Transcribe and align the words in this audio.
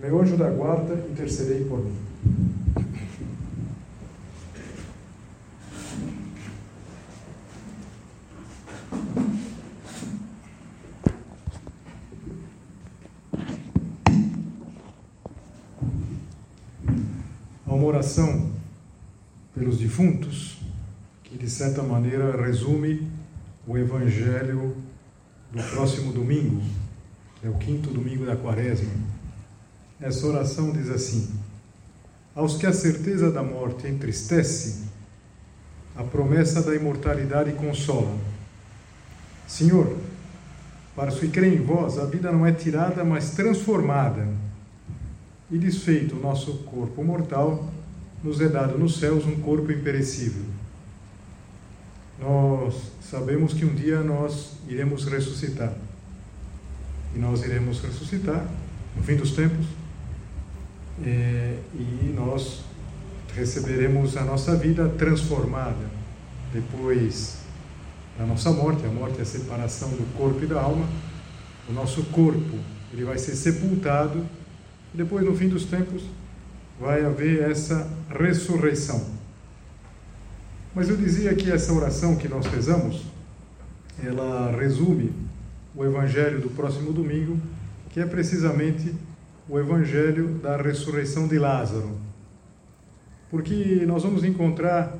meu 0.00 0.20
anjo 0.20 0.36
da 0.36 0.50
guarda, 0.50 0.94
intercedei 1.10 1.64
por 1.64 1.78
mim. 1.78 1.96
Há 17.66 17.74
uma 17.74 17.86
oração 17.86 18.50
pelos 19.54 19.78
defuntos 19.78 20.58
que, 21.22 21.38
de 21.38 21.48
certa 21.48 21.82
maneira, 21.82 22.42
resume 22.44 23.08
o 23.66 23.78
Evangelho 23.78 24.76
do 25.52 25.62
próximo 25.70 26.12
domingo, 26.12 26.60
é 27.42 27.48
o 27.48 27.54
quinto 27.54 27.90
domingo 27.90 28.26
da 28.26 28.36
quaresma. 28.36 28.90
Essa 30.02 30.26
oração 30.26 30.72
diz 30.72 30.90
assim: 30.90 31.30
Aos 32.34 32.56
que 32.56 32.66
a 32.66 32.72
certeza 32.72 33.30
da 33.30 33.42
morte 33.42 33.86
entristece, 33.86 34.82
a 35.96 36.02
promessa 36.02 36.60
da 36.60 36.74
imortalidade 36.74 37.52
consola. 37.52 38.18
Senhor, 39.46 39.96
para 40.96 41.10
os 41.10 41.20
que 41.20 41.28
creem 41.28 41.54
em 41.54 41.64
vós, 41.64 41.98
a 41.98 42.04
vida 42.04 42.32
não 42.32 42.44
é 42.44 42.52
tirada, 42.52 43.04
mas 43.04 43.30
transformada. 43.30 44.26
E 45.48 45.56
desfeito 45.56 46.16
o 46.16 46.20
nosso 46.20 46.58
corpo 46.64 47.04
mortal, 47.04 47.70
nos 48.24 48.40
é 48.40 48.48
dado 48.48 48.78
nos 48.78 48.98
céus 48.98 49.24
um 49.24 49.40
corpo 49.40 49.70
imperecível. 49.70 50.44
Nós 52.18 52.74
sabemos 53.02 53.52
que 53.52 53.64
um 53.64 53.74
dia 53.74 54.00
nós 54.00 54.52
iremos 54.66 55.04
ressuscitar. 55.04 55.72
E 57.14 57.18
nós 57.18 57.42
iremos 57.42 57.80
ressuscitar 57.80 58.46
no 58.96 59.02
fim 59.02 59.16
dos 59.16 59.32
tempos 59.32 59.66
é, 61.04 61.58
e 61.74 62.12
nós 62.14 62.62
receberemos 63.34 64.16
a 64.16 64.24
nossa 64.24 64.56
vida 64.56 64.88
transformada 64.90 65.90
depois 66.52 67.38
da 68.18 68.26
nossa 68.26 68.50
morte. 68.50 68.84
A 68.84 68.90
morte 68.90 69.18
é 69.18 69.22
a 69.22 69.26
separação 69.26 69.88
do 69.90 70.04
corpo 70.16 70.42
e 70.44 70.46
da 70.46 70.60
alma. 70.60 70.86
O 71.68 71.72
nosso 71.72 72.02
corpo 72.04 72.58
ele 72.92 73.04
vai 73.04 73.18
ser 73.18 73.34
sepultado 73.34 74.26
e 74.92 74.96
depois, 74.96 75.24
no 75.24 75.34
fim 75.34 75.48
dos 75.48 75.64
tempos, 75.64 76.02
vai 76.78 77.04
haver 77.04 77.50
essa 77.50 77.88
ressurreição. 78.10 79.06
Mas 80.74 80.88
eu 80.88 80.96
dizia 80.96 81.34
que 81.34 81.50
essa 81.50 81.72
oração 81.72 82.16
que 82.16 82.28
nós 82.28 82.46
rezamos, 82.46 83.02
ela 84.02 84.54
resume 84.58 85.12
o 85.74 85.84
evangelho 85.84 86.40
do 86.40 86.50
próximo 86.50 86.92
domingo, 86.92 87.38
que 87.90 88.00
é 88.00 88.06
precisamente 88.06 88.94
o 89.52 89.60
Evangelho 89.60 90.38
da 90.42 90.56
ressurreição 90.56 91.28
de 91.28 91.38
Lázaro. 91.38 91.90
Porque 93.30 93.84
nós 93.86 94.02
vamos 94.02 94.24
encontrar 94.24 94.96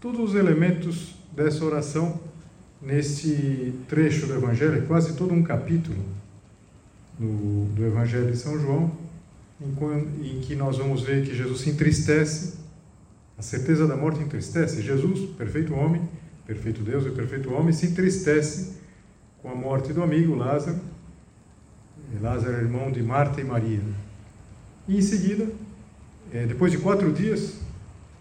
todos 0.00 0.20
os 0.20 0.36
elementos 0.36 1.16
dessa 1.34 1.64
oração 1.64 2.20
neste 2.80 3.74
trecho 3.88 4.28
do 4.28 4.34
Evangelho, 4.34 4.78
é 4.78 4.80
quase 4.82 5.16
todo 5.16 5.34
um 5.34 5.42
capítulo 5.42 5.98
do, 7.18 7.64
do 7.74 7.84
Evangelho 7.84 8.30
de 8.30 8.36
São 8.36 8.56
João, 8.60 8.92
em, 9.60 10.36
em 10.36 10.40
que 10.42 10.54
nós 10.54 10.78
vamos 10.78 11.02
ver 11.02 11.26
que 11.26 11.34
Jesus 11.34 11.62
se 11.62 11.70
entristece, 11.70 12.56
a 13.36 13.42
certeza 13.42 13.84
da 13.84 13.96
morte 13.96 14.20
entristece. 14.20 14.80
Jesus, 14.80 15.28
perfeito 15.30 15.74
homem, 15.74 16.08
perfeito 16.46 16.82
Deus 16.82 17.04
e 17.04 17.10
perfeito 17.10 17.52
homem, 17.52 17.72
se 17.72 17.86
entristece 17.86 18.74
com 19.42 19.50
a 19.50 19.56
morte 19.56 19.92
do 19.92 20.04
amigo 20.04 20.36
Lázaro 20.36 20.78
Lázaro 22.16 22.52
era 22.52 22.62
irmão 22.62 22.90
de 22.90 23.02
Marta 23.02 23.40
e 23.40 23.44
Maria. 23.44 23.82
E 24.86 24.96
em 24.96 25.02
seguida, 25.02 25.46
é, 26.32 26.46
depois 26.46 26.72
de 26.72 26.78
quatro 26.78 27.12
dias, 27.12 27.58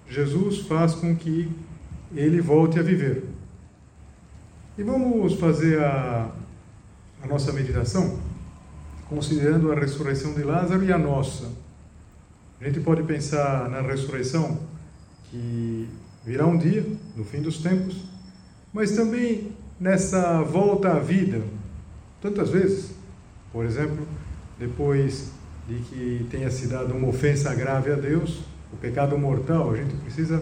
Jesus 0.10 0.60
faz 0.68 0.94
com 0.96 1.16
que 1.16 1.50
ele 2.14 2.42
volte 2.42 2.80
a 2.80 2.84
viver. 2.84 3.24
E 4.78 4.84
vamos 4.84 5.36
fazer 5.36 5.80
a, 5.82 6.30
a 7.24 7.28
nossa 7.28 7.52
meditação 7.54 8.20
considerando 9.10 9.72
a 9.72 9.76
ressurreição 9.76 10.34
de 10.34 10.44
Lázaro 10.44 10.84
e 10.84 10.92
a 10.92 10.98
nossa. 10.98 11.50
A 12.60 12.66
gente 12.66 12.80
pode 12.82 13.04
pensar 13.04 13.70
na 13.70 13.82
ressurreição 13.82 14.60
que 15.30 15.88
virá 16.26 16.46
um 16.46 16.58
dia, 16.58 16.86
no 17.16 17.24
fim 17.24 17.42
dos 17.42 17.60
tempos, 17.60 18.04
mas 18.74 18.92
também 18.92 19.52
nessa 19.80 20.42
volta 20.42 20.92
à 20.92 21.00
vida. 21.00 21.42
Tantas 22.22 22.50
vezes 22.50 22.92
por 23.52 23.66
exemplo, 23.66 24.08
depois 24.60 25.32
de 25.68 25.76
que 25.80 26.28
tenha 26.30 26.50
se 26.50 26.68
dado 26.68 26.94
uma 26.94 27.08
ofensa 27.08 27.54
grave 27.54 27.92
a 27.92 27.96
Deus, 27.96 28.42
o 28.72 28.78
pecado 28.78 29.18
mortal, 29.18 29.72
a 29.72 29.78
gente 29.78 29.96
precisa, 29.96 30.42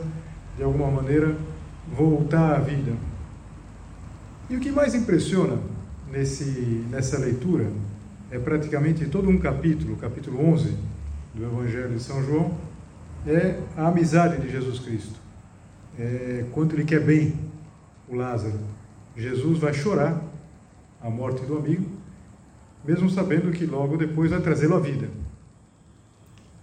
de 0.58 0.64
alguma 0.64 0.90
maneira, 0.90 1.36
voltar 1.96 2.56
à 2.56 2.60
vida. 2.60 2.94
E 4.50 4.56
o 4.56 4.60
que 4.60 4.72
mais 4.72 4.94
impressiona 4.94 5.58
nesse, 6.12 6.86
nessa 6.90 7.18
leitura 7.18 7.72
é 8.30 8.40
praticamente 8.40 9.06
todo 9.06 9.30
um 9.30 9.38
capítulo, 9.38 9.96
capítulo 9.96 10.46
11 10.52 10.76
do 11.34 11.44
Evangelho 11.44 11.94
de 11.96 12.00
São 12.04 12.24
João, 12.24 12.58
é 13.28 13.60
a 13.76 13.88
amizade 13.88 14.40
de 14.40 14.52
Jesus 14.52 14.80
Cristo. 14.80 15.20
É 15.98 16.46
quanto 16.52 16.76
ele 16.76 16.86
quer 16.86 17.02
bem 17.02 17.34
o 18.08 18.16
Lázaro. 18.16 18.60
Jesus 19.16 19.58
vai 19.60 19.74
chorar 19.74 20.22
a 21.02 21.10
morte 21.10 21.46
do 21.46 21.58
amigo, 21.58 21.86
mesmo 22.86 23.10
sabendo 23.10 23.52
que 23.52 23.66
logo 23.66 23.98
depois 23.98 24.32
vai 24.32 24.42
trazê-lo 24.42 24.76
à 24.76 24.80
vida. 24.80 25.10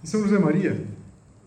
E 0.03 0.06
São 0.06 0.22
José 0.22 0.38
Maria, 0.38 0.84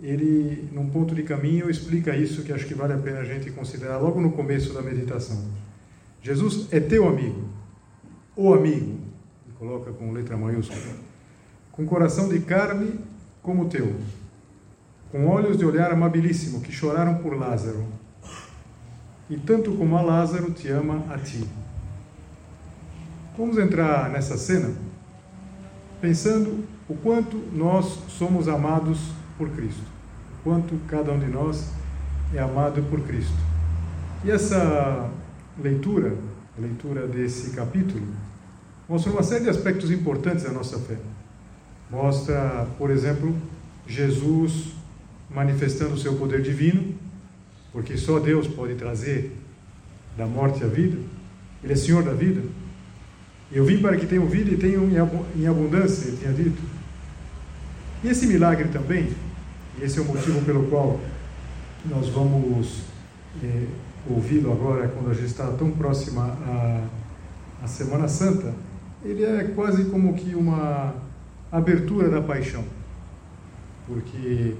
ele, 0.01 0.69
num 0.71 0.89
ponto 0.89 1.15
de 1.15 1.23
caminho, 1.23 1.69
explica 1.69 2.15
isso 2.15 2.43
que 2.43 2.51
acho 2.51 2.65
que 2.65 2.73
vale 2.73 2.93
a 2.93 2.97
pena 2.97 3.19
a 3.19 3.23
gente 3.23 3.51
considerar 3.51 3.97
logo 3.97 4.19
no 4.19 4.31
começo 4.31 4.73
da 4.73 4.81
meditação. 4.81 5.43
Jesus 6.21 6.67
é 6.71 6.79
teu 6.79 7.07
amigo, 7.07 7.47
o 8.35 8.53
amigo, 8.53 8.97
ele 9.45 9.55
coloca 9.57 9.91
com 9.93 10.11
letra 10.11 10.35
maiúscula, 10.35 10.95
com 11.71 11.85
coração 11.85 12.27
de 12.27 12.39
carne 12.39 12.99
como 13.41 13.63
o 13.63 13.69
teu, 13.69 13.95
com 15.11 15.27
olhos 15.27 15.57
de 15.57 15.65
olhar 15.65 15.91
amabilíssimo 15.91 16.61
que 16.61 16.71
choraram 16.71 17.19
por 17.19 17.37
Lázaro, 17.37 17.85
e 19.29 19.37
tanto 19.37 19.71
como 19.73 19.97
a 19.97 20.01
Lázaro 20.01 20.51
te 20.51 20.67
ama 20.69 21.05
a 21.09 21.17
ti. 21.17 21.45
Vamos 23.37 23.57
entrar 23.57 24.09
nessa 24.09 24.37
cena 24.37 24.73
pensando 25.99 26.63
o 26.87 26.95
quanto 26.95 27.35
nós 27.51 27.99
somos 28.07 28.47
amados 28.47 29.11
por 29.37 29.49
Cristo, 29.49 29.81
o 30.39 30.43
quanto 30.43 30.77
cada 30.87 31.11
um 31.11 31.19
de 31.19 31.25
nós 31.25 31.69
é 32.33 32.39
amado 32.39 32.81
por 32.83 33.01
Cristo. 33.01 33.35
E 34.23 34.31
essa 34.31 35.09
leitura, 35.61 36.15
a 36.57 36.61
leitura 36.61 37.07
desse 37.07 37.49
capítulo, 37.51 38.07
mostra 38.87 39.11
uma 39.11 39.23
série 39.23 39.43
de 39.43 39.49
aspectos 39.49 39.91
importantes 39.91 40.45
da 40.45 40.51
nossa 40.53 40.79
fé. 40.79 40.97
Mostra, 41.91 42.65
por 42.77 42.89
exemplo, 42.89 43.35
Jesus 43.85 44.75
manifestando 45.29 45.95
o 45.95 45.97
seu 45.97 46.15
poder 46.15 46.41
divino, 46.41 46.95
porque 47.73 47.97
só 47.97 48.17
Deus 48.17 48.47
pode 48.47 48.75
trazer 48.75 49.35
da 50.17 50.25
morte 50.25 50.63
à 50.63 50.67
vida. 50.67 50.97
Ele 51.61 51.73
é 51.73 51.75
Senhor 51.75 52.01
da 52.01 52.13
vida. 52.13 52.41
Eu 53.51 53.63
vim 53.63 53.79
para 53.79 53.95
que 53.97 54.05
tenham 54.05 54.25
vida 54.25 54.51
e 54.51 54.57
tenham 54.57 54.89
em 55.35 55.47
abundância, 55.47 56.07
ele 56.07 56.17
tinha 56.17 56.33
dito. 56.33 56.61
E 58.03 58.07
esse 58.07 58.27
milagre 58.27 58.67
também, 58.69 59.09
e 59.79 59.83
esse 59.83 59.99
é 59.99 60.01
o 60.01 60.05
motivo 60.05 60.43
pelo 60.45 60.67
qual 60.67 60.99
nós 61.85 62.09
vamos 62.09 62.81
é, 63.43 63.65
ouvi-lo 64.09 64.51
agora, 64.51 64.87
quando 64.87 65.11
a 65.11 65.13
gente 65.13 65.27
está 65.27 65.47
tão 65.51 65.71
próxima 65.71 66.37
à, 66.47 66.83
à 67.63 67.67
Semana 67.67 68.07
Santa, 68.07 68.53
ele 69.03 69.23
é 69.23 69.43
quase 69.55 69.85
como 69.85 70.13
que 70.15 70.33
uma 70.35 70.93
abertura 71.51 72.09
da 72.09 72.21
paixão. 72.21 72.63
Porque 73.87 74.55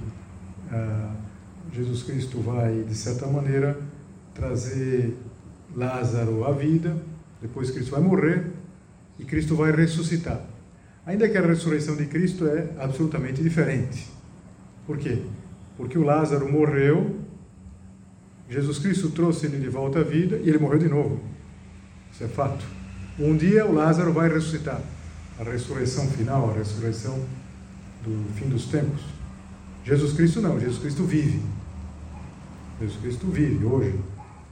ah, 0.72 1.14
Jesus 1.72 2.04
Cristo 2.04 2.40
vai, 2.40 2.82
de 2.82 2.94
certa 2.94 3.26
maneira, 3.26 3.78
trazer 4.34 5.16
Lázaro 5.74 6.44
à 6.44 6.52
vida, 6.52 6.96
depois 7.42 7.70
Cristo 7.70 7.90
vai 7.90 8.00
morrer, 8.00 8.52
e 9.18 9.24
Cristo 9.24 9.56
vai 9.56 9.72
ressuscitar. 9.72 10.40
Ainda 11.04 11.28
que 11.28 11.38
a 11.38 11.46
ressurreição 11.46 11.96
de 11.96 12.06
Cristo 12.06 12.46
é 12.46 12.68
absolutamente 12.78 13.42
diferente. 13.42 14.06
Por 14.86 14.98
quê? 14.98 15.22
Porque 15.76 15.98
o 15.98 16.02
Lázaro 16.02 16.50
morreu, 16.50 17.20
Jesus 18.48 18.78
Cristo 18.78 19.10
trouxe 19.10 19.46
ele 19.46 19.58
de 19.58 19.68
volta 19.68 20.00
à 20.00 20.02
vida 20.02 20.36
e 20.36 20.48
ele 20.48 20.58
morreu 20.58 20.78
de 20.78 20.88
novo. 20.88 21.20
Isso 22.12 22.24
é 22.24 22.28
fato. 22.28 22.64
Um 23.18 23.36
dia 23.36 23.66
o 23.66 23.74
Lázaro 23.74 24.12
vai 24.12 24.28
ressuscitar. 24.28 24.80
A 25.38 25.44
ressurreição 25.44 26.06
final, 26.08 26.50
a 26.50 26.54
ressurreição 26.54 27.24
do 28.02 28.32
fim 28.34 28.48
dos 28.48 28.66
tempos. 28.66 29.02
Jesus 29.84 30.14
Cristo 30.14 30.40
não, 30.40 30.58
Jesus 30.58 30.78
Cristo 30.78 31.04
vive. 31.04 31.42
Jesus 32.80 33.00
Cristo 33.00 33.26
vive 33.28 33.64
hoje, 33.64 33.94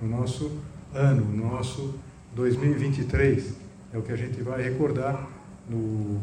no 0.01 0.09
nosso 0.09 0.53
ano, 0.95 1.25
no 1.25 1.51
nosso 1.51 1.95
2023. 2.35 3.64
É 3.95 3.99
o 3.99 4.03
que 4.03 4.11
a 4.11 4.17
gente 4.17 4.43
vai 4.43 4.61
recordar 4.61 5.25
no, 5.71 6.19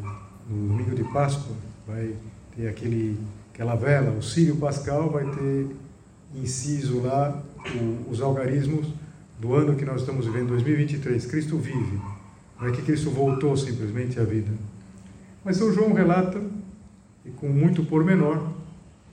no 0.50 0.68
domingo 0.68 0.94
de 0.94 1.06
Páscoa. 1.06 1.56
Vai 1.88 2.14
ter 2.54 2.68
aquele, 2.68 3.18
aquela 3.54 3.76
vela, 3.76 4.12
o 4.12 4.22
Sírio 4.22 4.58
Pascal 4.58 5.10
vai 5.10 5.24
ter 5.24 5.68
inciso 6.36 7.00
lá 7.00 7.42
o, 7.74 8.12
os 8.12 8.20
algarismos 8.20 8.88
do 9.40 9.56
ano 9.56 9.78
que 9.78 9.86
nós 9.86 10.02
estamos 10.02 10.26
vivendo, 10.26 10.50
2023. 10.50 11.26
Cristo 11.28 11.58
vive. 11.58 11.98
Não 12.60 12.68
é 12.68 12.72
que 12.72 12.82
Cristo 12.82 13.10
voltou 13.10 13.56
simplesmente 13.56 14.20
à 14.20 14.26
vida. 14.26 14.52
Mas 15.42 15.56
São 15.56 15.74
João 15.74 15.94
relata, 15.94 16.42
e 17.24 17.30
com 17.30 17.48
muito 17.48 17.86
pormenor, 17.86 18.50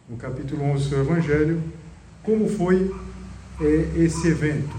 no 0.09 0.17
capítulo 0.17 0.65
11 0.65 0.83
do 0.83 0.89
seu 0.89 1.01
Evangelho, 1.03 1.63
como 2.25 2.49
foi 2.49 2.93
é, 3.61 4.03
esse 4.03 4.27
evento. 4.27 4.75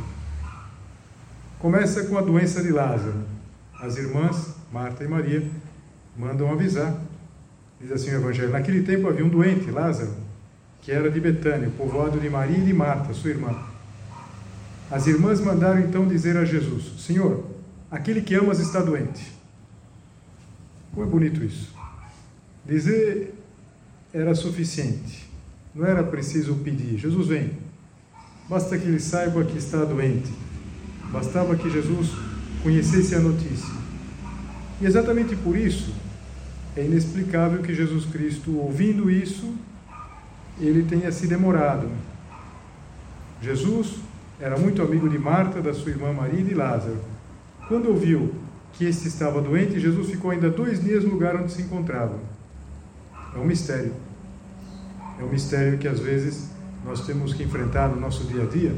Começa 1.60 2.04
com 2.08 2.18
a 2.18 2.22
doença 2.22 2.62
de 2.62 2.74
Lázaro. 2.74 3.38
As 3.81 3.96
irmãs, 3.96 4.56
Marta 4.72 5.04
e 5.04 5.08
Maria, 5.08 5.50
mandam 6.18 6.52
avisar. 6.52 7.00
Diz 7.80 7.92
assim 7.92 8.12
o 8.12 8.16
Evangelho: 8.16 8.52
Naquele 8.52 8.84
tempo 8.84 9.08
havia 9.08 9.26
um 9.26 9.30
doente, 9.30 9.72
Lázaro, 9.72 10.14
que 10.81 10.92
era 10.92 11.10
de 11.10 11.20
Betânia, 11.20 11.72
povoado 11.78 12.20
de 12.20 12.30
Maria 12.30 12.58
e 12.58 12.66
de 12.66 12.74
Marta, 12.74 13.14
sua 13.14 13.30
irmã. 13.30 13.56
As 14.92 15.08
irmãs 15.08 15.40
mandaram 15.40 15.80
então 15.80 16.06
dizer 16.06 16.36
a 16.36 16.44
Jesus: 16.44 17.02
Senhor, 17.02 17.46
aquele 17.90 18.22
que 18.22 18.36
amas 18.36 18.60
está 18.60 18.81
doente. 18.81 19.31
Como 20.94 21.06
é 21.06 21.10
bonito 21.10 21.44
isso. 21.44 21.74
Dizer 22.66 23.34
era 24.14 24.36
suficiente, 24.36 25.30
não 25.74 25.86
era 25.86 26.04
preciso 26.04 26.56
pedir. 26.56 26.98
Jesus 26.98 27.28
vem, 27.28 27.52
basta 28.50 28.78
que 28.78 28.86
ele 28.86 29.00
saiba 29.00 29.46
que 29.46 29.58
está 29.58 29.86
doente, 29.86 30.31
bastava 31.12 31.56
que 31.56 31.70
Jesus 31.70 32.29
conhecesse 32.63 33.15
a 33.15 33.19
notícia. 33.19 33.73
E 34.81 34.85
exatamente 34.85 35.35
por 35.35 35.57
isso 35.57 35.94
é 36.75 36.85
inexplicável 36.85 37.61
que 37.61 37.73
Jesus 37.73 38.06
Cristo, 38.06 38.57
ouvindo 38.57 39.09
isso, 39.09 39.53
ele 40.59 40.83
tenha 40.83 41.11
se 41.11 41.27
demorado. 41.27 41.88
Jesus 43.41 43.95
era 44.39 44.57
muito 44.57 44.81
amigo 44.81 45.09
de 45.09 45.17
Marta, 45.17 45.61
da 45.61 45.73
sua 45.73 45.91
irmã 45.91 46.13
Maria 46.13 46.39
e 46.39 46.44
de 46.44 46.53
Lázaro. 46.53 46.97
Quando 47.67 47.89
ouviu 47.89 48.33
que 48.73 48.85
este 48.85 49.07
estava 49.07 49.41
doente, 49.41 49.79
Jesus 49.79 50.09
ficou 50.09 50.31
ainda 50.31 50.50
dois 50.50 50.81
dias 50.81 51.03
no 51.03 51.11
lugar 51.11 51.35
onde 51.35 51.51
se 51.51 51.61
encontrava. 51.61 52.17
É 53.35 53.38
um 53.38 53.45
mistério. 53.45 53.94
É 55.19 55.23
um 55.23 55.29
mistério 55.29 55.77
que 55.77 55.88
às 55.88 56.00
vezes 56.00 56.50
nós 56.85 57.06
temos 57.06 57.33
que 57.33 57.44
enfrentar 57.44 57.89
no 57.89 58.00
nosso 58.00 58.23
dia 58.25 58.44
a 58.44 58.45
dia, 58.45 58.73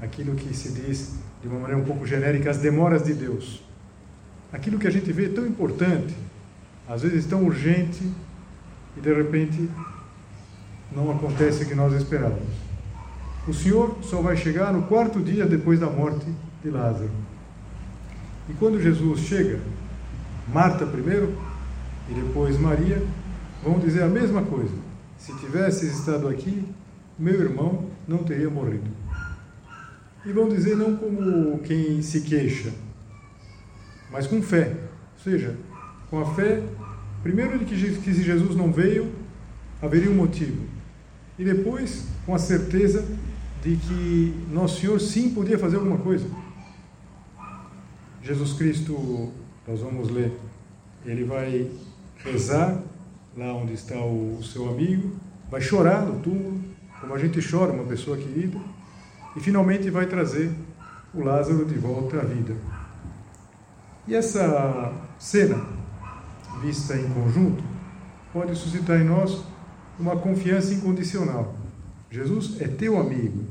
aquilo 0.00 0.34
que 0.36 0.54
se 0.56 0.70
diz 0.72 1.16
de 1.42 1.48
uma 1.48 1.58
maneira 1.58 1.82
um 1.82 1.84
pouco 1.84 2.06
genérica, 2.06 2.50
as 2.50 2.58
demoras 2.58 3.04
de 3.04 3.12
Deus. 3.12 3.62
Aquilo 4.52 4.78
que 4.78 4.86
a 4.86 4.90
gente 4.90 5.10
vê 5.12 5.28
tão 5.28 5.46
importante, 5.46 6.14
às 6.88 7.02
vezes 7.02 7.26
tão 7.26 7.44
urgente, 7.44 8.02
e 8.96 9.00
de 9.00 9.12
repente 9.12 9.68
não 10.94 11.10
acontece 11.10 11.64
o 11.64 11.66
que 11.66 11.74
nós 11.74 11.92
esperávamos. 11.94 12.54
O 13.48 13.52
Senhor 13.52 13.96
só 14.02 14.20
vai 14.20 14.36
chegar 14.36 14.72
no 14.72 14.82
quarto 14.82 15.20
dia 15.20 15.44
depois 15.46 15.80
da 15.80 15.90
morte 15.90 16.26
de 16.62 16.70
Lázaro. 16.70 17.10
E 18.48 18.52
quando 18.54 18.80
Jesus 18.80 19.20
chega, 19.20 19.58
Marta 20.52 20.84
primeiro 20.84 21.34
e 22.08 22.14
depois 22.14 22.58
Maria 22.58 23.02
vão 23.62 23.78
dizer 23.78 24.02
a 24.02 24.08
mesma 24.08 24.42
coisa. 24.42 24.74
Se 25.16 25.32
tivesses 25.38 25.98
estado 25.98 26.28
aqui, 26.28 26.64
meu 27.18 27.40
irmão 27.40 27.86
não 28.06 28.18
teria 28.18 28.50
morrido. 28.50 28.90
E 30.24 30.32
vão 30.32 30.48
dizer 30.48 30.76
não 30.76 30.96
como 30.96 31.58
quem 31.60 32.00
se 32.02 32.20
queixa, 32.20 32.72
mas 34.10 34.26
com 34.26 34.40
fé. 34.40 34.76
Ou 35.14 35.22
seja, 35.22 35.56
com 36.10 36.20
a 36.20 36.34
fé, 36.34 36.62
primeiro 37.22 37.58
de 37.58 37.64
que 37.64 37.76
se 37.76 38.22
Jesus 38.22 38.54
não 38.56 38.72
veio, 38.72 39.12
haveria 39.80 40.10
um 40.10 40.14
motivo 40.14 40.72
e 41.38 41.44
depois 41.44 42.06
com 42.24 42.34
a 42.34 42.38
certeza 42.38 43.04
de 43.62 43.76
que 43.76 44.34
Nosso 44.50 44.80
Senhor 44.80 45.00
sim 45.00 45.30
podia 45.30 45.58
fazer 45.58 45.76
alguma 45.76 45.98
coisa. 45.98 46.26
Jesus 48.22 48.52
Cristo, 48.52 49.32
nós 49.66 49.80
vamos 49.80 50.08
ler, 50.10 50.32
ele 51.04 51.24
vai 51.24 51.68
rezar 52.18 52.80
lá 53.36 53.52
onde 53.54 53.72
está 53.72 53.96
o 54.04 54.40
seu 54.42 54.68
amigo, 54.68 55.12
vai 55.50 55.60
chorar 55.60 56.06
no 56.06 56.20
túmulo, 56.20 56.60
como 57.00 57.14
a 57.14 57.18
gente 57.18 57.40
chora 57.48 57.72
uma 57.72 57.84
pessoa 57.84 58.16
querida, 58.16 58.58
e 59.36 59.40
finalmente 59.40 59.90
vai 59.90 60.06
trazer 60.06 60.50
o 61.14 61.22
Lázaro 61.22 61.64
de 61.64 61.78
volta 61.78 62.18
à 62.18 62.24
vida. 62.24 62.54
E 64.06 64.14
essa 64.14 64.92
cena, 65.18 65.64
vista 66.60 66.96
em 66.96 67.08
conjunto, 67.10 67.62
pode 68.32 68.54
suscitar 68.56 69.00
em 69.00 69.04
nós 69.04 69.44
uma 69.98 70.16
confiança 70.16 70.74
incondicional. 70.74 71.54
Jesus 72.10 72.60
é 72.60 72.66
teu 72.66 72.98
amigo, 72.98 73.44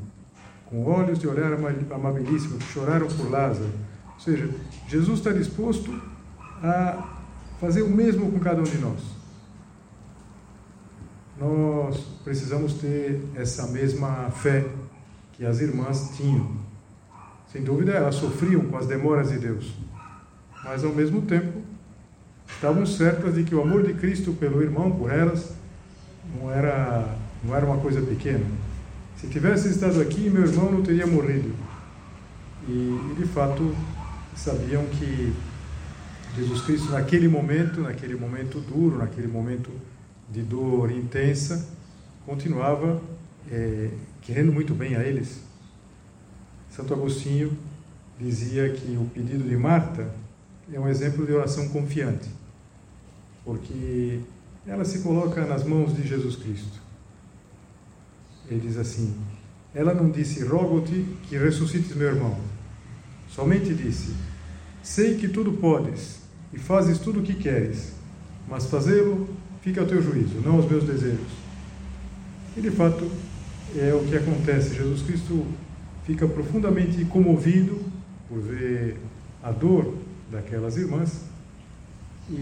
com 0.65 0.85
olhos 0.85 1.19
de 1.19 1.27
olhar 1.27 1.53
amabilíssimo 1.53 2.57
que 2.57 2.65
choraram 2.65 3.07
por 3.07 3.29
Lázaro. 3.29 3.71
Ou 4.13 4.19
seja, 4.19 4.49
Jesus 4.87 5.19
está 5.19 5.31
disposto 5.31 5.91
a 6.61 7.17
fazer 7.59 7.81
o 7.81 7.89
mesmo 7.89 8.31
com 8.31 8.39
cada 8.39 8.59
um 8.59 8.65
de 8.65 8.77
nós. 8.77 8.99
Nós 11.39 11.97
precisamos 12.23 12.73
ter 12.73 13.23
essa 13.35 13.67
mesma 13.67 14.29
fé 14.29 14.65
que 15.41 15.45
as 15.47 15.59
irmãs 15.59 16.11
tinham. 16.15 16.51
Sem 17.51 17.63
dúvida, 17.63 17.93
elas 17.93 18.13
sofriam 18.13 18.61
com 18.65 18.77
as 18.77 18.85
demoras 18.85 19.31
de 19.31 19.39
Deus, 19.39 19.73
mas 20.63 20.83
ao 20.83 20.93
mesmo 20.93 21.23
tempo 21.23 21.63
estavam 22.47 22.85
certas 22.85 23.33
de 23.33 23.43
que 23.43 23.55
o 23.55 23.61
amor 23.63 23.81
de 23.81 23.95
Cristo 23.95 24.33
pelo 24.33 24.61
irmão, 24.61 24.91
por 24.91 25.11
elas, 25.11 25.55
não 26.35 26.51
era, 26.51 27.15
não 27.43 27.55
era 27.55 27.65
uma 27.65 27.77
coisa 27.79 27.99
pequena. 28.03 28.45
Se 29.17 29.25
tivesse 29.29 29.69
estado 29.69 29.99
aqui, 29.99 30.29
meu 30.29 30.43
irmão 30.43 30.71
não 30.71 30.83
teria 30.83 31.07
morrido. 31.07 31.51
E, 32.67 32.71
e 33.11 33.15
de 33.17 33.25
fato, 33.25 33.75
sabiam 34.35 34.85
que 34.85 35.33
Jesus 36.35 36.61
Cristo, 36.61 36.91
naquele 36.91 37.27
momento, 37.27 37.81
naquele 37.81 38.13
momento 38.13 38.59
duro, 38.59 38.99
naquele 38.99 39.27
momento 39.27 39.71
de 40.29 40.43
dor 40.43 40.91
intensa, 40.91 41.67
continuava 42.27 43.01
é, 43.49 43.89
querendo 44.21 44.51
muito 44.51 44.73
bem 44.73 44.95
a 44.95 45.03
eles. 45.03 45.41
Santo 46.69 46.93
Agostinho 46.93 47.57
dizia 48.19 48.69
que 48.69 48.95
o 48.97 49.05
pedido 49.05 49.47
de 49.47 49.57
Marta 49.57 50.13
é 50.71 50.79
um 50.79 50.87
exemplo 50.87 51.25
de 51.25 51.33
oração 51.33 51.67
confiante, 51.69 52.29
porque 53.43 54.19
ela 54.65 54.85
se 54.85 54.99
coloca 54.99 55.45
nas 55.45 55.63
mãos 55.63 55.95
de 55.95 56.07
Jesus 56.07 56.35
Cristo. 56.35 56.81
Ele 58.49 58.59
diz 58.59 58.77
assim: 58.77 59.15
Ela 59.73 59.93
não 59.93 60.09
disse, 60.09 60.43
rogo-te 60.43 61.05
que 61.27 61.37
ressuscites 61.37 61.95
meu 61.95 62.07
irmão. 62.07 62.37
Somente 63.29 63.73
disse: 63.73 64.13
Sei 64.83 65.17
que 65.17 65.27
tudo 65.27 65.53
podes 65.53 66.19
e 66.53 66.59
fazes 66.59 66.99
tudo 66.99 67.19
o 67.21 67.23
que 67.23 67.33
queres, 67.33 67.93
mas 68.47 68.65
fazê-lo 68.65 69.29
fica 69.61 69.81
ao 69.81 69.87
teu 69.87 70.01
juízo, 70.01 70.41
não 70.41 70.55
aos 70.55 70.69
meus 70.69 70.83
desejos. 70.83 71.27
E 72.55 72.61
de 72.61 72.71
fato 72.71 73.09
é 73.77 73.93
o 73.93 74.03
que 74.05 74.15
acontece. 74.15 74.75
Jesus 74.75 75.01
Cristo 75.01 75.45
fica 76.05 76.27
profundamente 76.27 77.03
comovido 77.05 77.79
por 78.27 78.39
ver 78.39 78.97
a 79.43 79.51
dor 79.51 79.95
daquelas 80.31 80.77
irmãs. 80.77 81.21
E, 82.29 82.33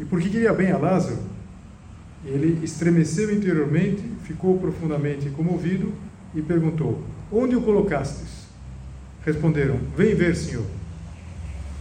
e 0.00 0.06
porque 0.08 0.28
queria 0.28 0.52
bem 0.52 0.70
a 0.70 0.78
Lázaro, 0.78 1.18
ele 2.24 2.64
estremeceu 2.64 3.32
interiormente, 3.34 4.02
ficou 4.22 4.58
profundamente 4.58 5.28
comovido 5.30 5.92
e 6.34 6.40
perguntou: 6.40 7.02
Onde 7.30 7.54
o 7.54 7.62
colocastes? 7.62 8.44
Responderam: 9.24 9.78
Vem 9.96 10.14
ver, 10.14 10.34
Senhor. 10.34 10.64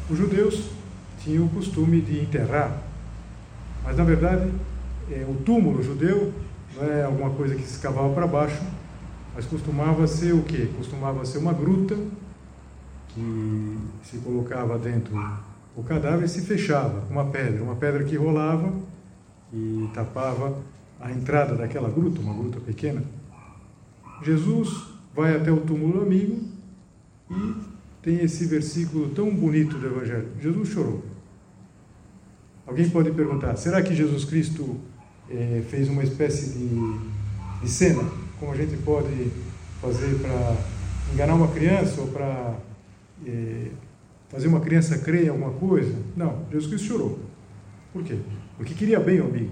Os 0.10 0.18
judeus 0.18 0.70
tinham 1.20 1.46
o 1.46 1.50
costume 1.50 2.02
de 2.02 2.20
enterrar, 2.20 2.84
mas 3.84 3.96
na 3.96 4.04
verdade 4.04 4.52
é, 5.10 5.26
o 5.28 5.36
túmulo 5.36 5.82
judeu 5.82 6.34
não 6.76 6.84
é 6.84 7.04
alguma 7.04 7.30
coisa 7.30 7.56
que 7.56 7.64
se 7.64 7.76
escavava 7.76 8.14
para 8.14 8.28
baixo, 8.28 8.62
mas 9.36 9.46
costumava 9.46 10.06
ser 10.08 10.34
o 10.34 10.44
quê? 10.44 10.70
Costumava 10.78 11.26
ser 11.26 11.40
uma 11.40 11.54
gruta 11.54 11.96
que 13.10 13.78
se 14.04 14.18
colocava 14.18 14.78
dentro 14.78 15.14
o 15.76 15.84
cadáver 15.84 16.26
e 16.26 16.30
se 16.30 16.42
fechava 16.42 17.02
com 17.02 17.14
uma 17.14 17.26
pedra, 17.26 17.64
uma 17.64 17.76
pedra 17.76 18.04
que 18.04 18.16
rolava 18.16 18.74
e 19.52 19.90
tapava 19.94 20.58
à 21.00 21.12
entrada 21.12 21.56
daquela 21.56 21.90
gruta, 21.90 22.22
uma 22.22 22.34
gruta 22.34 22.60
pequena, 22.60 23.04
Jesus 24.22 24.88
vai 25.16 25.36
até 25.36 25.52
o 25.52 25.58
túmulo 25.58 26.00
do 26.00 26.02
amigo 26.02 26.40
e 27.30 27.56
tem 28.02 28.20
esse 28.20 28.46
versículo 28.46 29.10
tão 29.10 29.34
bonito 29.34 29.78
do 29.78 29.86
Evangelho. 29.86 30.30
Jesus 30.42 30.70
chorou. 30.70 31.04
Alguém 32.66 32.90
pode 32.90 33.12
perguntar: 33.12 33.56
será 33.58 33.82
que 33.82 33.94
Jesus 33.94 34.26
Cristo 34.26 34.78
eh, 35.30 35.64
fez 35.70 35.90
uma 35.90 36.04
espécie 36.04 36.58
de, 36.58 37.00
de 37.62 37.70
cena, 37.70 38.04
como 38.44 38.52
a 38.52 38.58
gente 38.58 38.76
pode 38.84 39.32
fazer 39.82 40.20
para 40.20 40.58
enganar 41.14 41.36
uma 41.36 41.48
criança 41.48 42.02
ou 42.02 42.08
para 42.08 42.56
eh, 43.26 43.70
fazer 44.28 44.50
uma 44.50 44.60
criança 44.60 44.98
crer 44.98 45.28
em 45.28 45.30
alguma 45.30 45.52
coisa? 45.52 45.96
Não, 46.14 46.44
Jesus 46.52 46.68
Cristo 46.68 46.88
chorou. 46.88 47.20
Por 47.94 48.04
quê? 48.04 48.18
Porque 48.58 48.74
queria 48.74 49.00
bem 49.00 49.20
ao 49.20 49.28
amigo. 49.28 49.52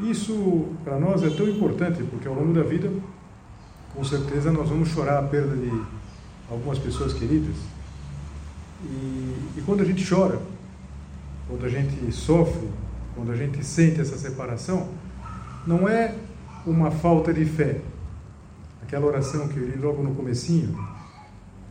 Isso 0.00 0.68
para 0.82 0.98
nós 0.98 1.22
é 1.22 1.28
tão 1.28 1.46
importante, 1.46 2.02
porque 2.04 2.26
ao 2.26 2.32
longo 2.32 2.54
da 2.54 2.62
vida, 2.62 2.90
com 3.94 4.02
certeza, 4.02 4.50
nós 4.50 4.70
vamos 4.70 4.88
chorar 4.88 5.18
a 5.18 5.22
perda 5.22 5.54
de 5.54 5.70
algumas 6.50 6.78
pessoas 6.78 7.12
queridas. 7.12 7.54
E, 8.82 9.58
e 9.58 9.62
quando 9.66 9.82
a 9.82 9.84
gente 9.84 10.08
chora, 10.08 10.40
quando 11.46 11.66
a 11.66 11.68
gente 11.68 12.10
sofre, 12.12 12.66
quando 13.14 13.30
a 13.30 13.36
gente 13.36 13.62
sente 13.62 14.00
essa 14.00 14.16
separação, 14.16 14.88
não 15.66 15.86
é 15.86 16.14
uma 16.66 16.90
falta 16.90 17.32
de 17.32 17.44
fé. 17.44 17.80
Aquela 18.82 19.06
oração 19.06 19.48
que 19.48 19.56
eu 19.56 19.66
li 19.66 19.76
logo 19.76 20.02
no 20.02 20.14
comecinho 20.14 20.76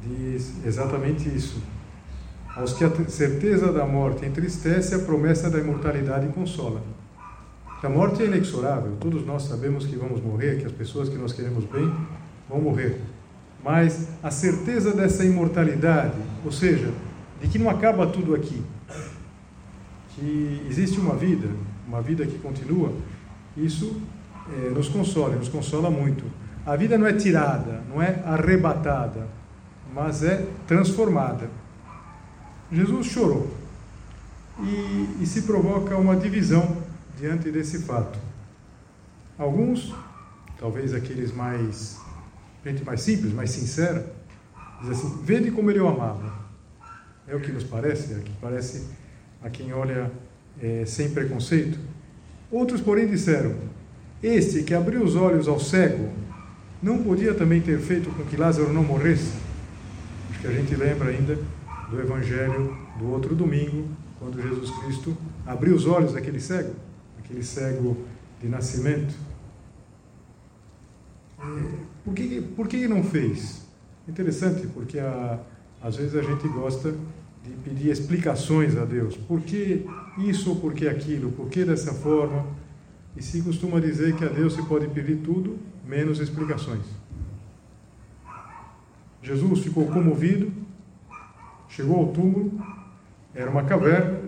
diz 0.01 0.65
exatamente 0.65 1.29
isso. 1.29 1.61
Aos 2.55 2.73
que 2.73 2.83
a 2.83 2.91
certeza 3.07 3.71
da 3.71 3.85
morte 3.85 4.25
entristece, 4.25 4.93
a 4.95 4.99
promessa 4.99 5.49
da 5.49 5.59
imortalidade 5.59 6.27
consola. 6.29 6.81
A 7.81 7.89
morte 7.89 8.21
é 8.21 8.25
inexorável, 8.25 8.95
todos 8.99 9.25
nós 9.25 9.43
sabemos 9.43 9.87
que 9.87 9.95
vamos 9.95 10.21
morrer, 10.21 10.59
que 10.59 10.65
as 10.65 10.71
pessoas 10.71 11.09
que 11.09 11.15
nós 11.15 11.33
queremos 11.33 11.65
bem 11.65 11.91
vão 12.47 12.61
morrer. 12.61 13.01
Mas 13.63 14.07
a 14.21 14.29
certeza 14.29 14.93
dessa 14.93 15.23
imortalidade, 15.25 16.15
ou 16.45 16.51
seja, 16.51 16.91
de 17.41 17.47
que 17.47 17.57
não 17.57 17.69
acaba 17.69 18.05
tudo 18.05 18.35
aqui, 18.35 18.61
que 20.09 20.61
existe 20.69 20.99
uma 20.99 21.15
vida, 21.15 21.47
uma 21.87 22.01
vida 22.01 22.25
que 22.25 22.37
continua, 22.37 22.93
isso 23.57 23.99
é, 24.51 24.69
nos 24.69 24.89
consola, 24.89 25.35
nos 25.35 25.49
consola 25.49 25.89
muito. 25.89 26.25
A 26.65 26.75
vida 26.75 26.97
não 26.97 27.07
é 27.07 27.13
tirada, 27.13 27.81
não 27.89 28.01
é 28.01 28.21
arrebatada, 28.25 29.27
mas 29.93 30.23
é 30.23 30.45
transformada. 30.67 31.49
Jesus 32.71 33.07
chorou 33.07 33.51
e, 34.59 35.17
e 35.21 35.25
se 35.25 35.41
provoca 35.43 35.97
uma 35.97 36.15
divisão 36.15 36.77
diante 37.17 37.51
desse 37.51 37.79
fato. 37.79 38.19
Alguns, 39.37 39.93
talvez 40.59 40.93
aqueles 40.93 41.33
mais, 41.33 41.99
gente 42.65 42.83
mais 42.83 43.01
simples, 43.01 43.33
mais 43.33 43.49
sincera, 43.49 44.13
diz 44.81 44.91
assim: 44.91 45.21
vede 45.23 45.51
como 45.51 45.69
ele 45.71 45.79
o 45.79 45.87
amava. 45.87 46.41
É 47.27 47.35
o 47.35 47.39
que 47.39 47.51
nos 47.51 47.63
parece, 47.63 48.13
é 48.13 48.17
o 48.17 48.21
que 48.21 48.31
parece 48.41 48.87
a 49.41 49.49
quem 49.49 49.73
olha 49.73 50.11
é, 50.61 50.85
sem 50.85 51.11
preconceito. 51.11 51.79
Outros, 52.51 52.81
porém, 52.81 53.07
disseram: 53.07 53.55
Este 54.23 54.63
que 54.63 54.73
abriu 54.73 55.03
os 55.03 55.15
olhos 55.15 55.47
ao 55.47 55.59
cego, 55.59 56.09
não 56.81 57.01
podia 57.01 57.33
também 57.33 57.59
ter 57.59 57.79
feito 57.79 58.09
com 58.11 58.23
que 58.23 58.37
Lázaro 58.37 58.71
não 58.71 58.83
morresse? 58.83 59.33
Acho 60.29 60.41
que 60.41 60.47
a 60.47 60.51
gente 60.51 60.75
lembra 60.75 61.09
ainda 61.09 61.37
do 61.89 61.99
Evangelho 61.99 62.77
do 62.99 63.09
outro 63.09 63.35
domingo, 63.35 63.87
quando 64.19 64.41
Jesus 64.41 64.69
Cristo 64.79 65.17
abriu 65.45 65.75
os 65.75 65.87
olhos 65.87 66.13
daquele 66.13 66.39
cego, 66.39 66.75
aquele 67.17 67.43
cego 67.43 67.97
de 68.39 68.47
nascimento. 68.47 69.15
Por 72.05 72.13
que, 72.13 72.41
por 72.55 72.67
que 72.67 72.87
não 72.87 73.03
fez? 73.03 73.65
Interessante, 74.07 74.67
porque 74.67 74.99
a, 74.99 75.39
às 75.81 75.95
vezes 75.95 76.15
a 76.15 76.21
gente 76.21 76.47
gosta 76.47 76.91
de 77.43 77.51
pedir 77.63 77.89
explicações 77.89 78.77
a 78.77 78.85
Deus. 78.85 79.17
Por 79.17 79.41
que 79.41 79.85
isso 80.19 80.55
por 80.57 80.73
que 80.73 80.87
aquilo? 80.87 81.31
Por 81.31 81.49
que 81.49 81.65
dessa 81.65 81.93
forma? 81.93 82.45
E 83.15 83.21
se 83.21 83.41
costuma 83.41 83.79
dizer 83.79 84.15
que 84.15 84.23
a 84.23 84.29
Deus 84.29 84.53
se 84.53 84.63
pode 84.63 84.87
pedir 84.87 85.17
tudo, 85.17 85.59
menos 85.85 86.19
explicações. 86.19 86.85
Jesus 89.21 89.59
ficou 89.59 89.87
comovido, 89.87 90.51
chegou 91.69 91.99
ao 91.99 92.07
túmulo, 92.07 92.59
era 93.35 93.49
uma 93.49 93.63
caverna 93.63 94.21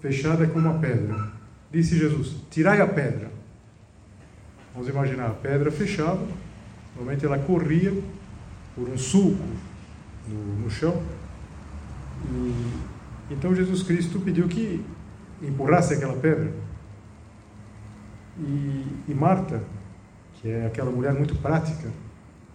fechada 0.00 0.46
com 0.46 0.58
uma 0.58 0.78
pedra. 0.78 1.32
Disse 1.70 1.96
Jesus: 1.96 2.36
Tirai 2.50 2.80
a 2.80 2.86
pedra. 2.86 3.30
Vamos 4.72 4.88
imaginar, 4.88 5.28
a 5.28 5.34
pedra 5.34 5.70
fechada, 5.70 6.20
normalmente 6.94 7.24
ela 7.24 7.38
corria 7.38 7.92
por 8.74 8.88
um 8.88 8.98
sulco 8.98 9.42
no, 10.28 10.64
no 10.64 10.70
chão, 10.70 11.02
e, 12.30 13.32
então 13.32 13.54
Jesus 13.54 13.82
Cristo 13.82 14.20
pediu 14.20 14.46
que 14.48 14.84
empurrasse 15.42 15.94
aquela 15.94 16.16
pedra. 16.16 16.52
E, 18.38 18.86
e 19.08 19.14
Marta, 19.14 19.62
que 20.34 20.48
é 20.48 20.66
aquela 20.66 20.90
mulher 20.90 21.14
muito 21.14 21.34
prática, 21.36 21.90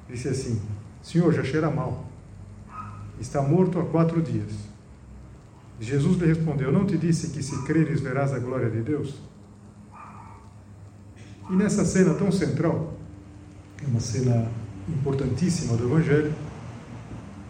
disse 0.10 0.28
assim: 0.28 0.62
Senhor, 1.02 1.34
já 1.34 1.44
cheira 1.44 1.70
mal. 1.70 2.06
Está 3.20 3.42
morto 3.42 3.80
há 3.80 3.86
quatro 3.86 4.22
dias. 4.22 4.52
Jesus 5.80 6.18
lhe 6.18 6.28
respondeu: 6.28 6.72
Não 6.72 6.86
te 6.86 6.98
disse 6.98 7.30
que 7.30 7.42
se 7.42 7.64
creres 7.64 8.02
verás 8.02 8.34
a 8.34 8.40
glória 8.40 8.70
de 8.70 8.82
Deus? 8.82 9.16
E 11.50 11.56
nessa 11.56 11.84
cena 11.84 12.14
tão 12.14 12.32
central, 12.32 12.94
é 13.84 13.88
uma 13.88 14.00
cena 14.00 14.50
importantíssima 14.88 15.76
do 15.76 15.86
Evangelho, 15.86 16.34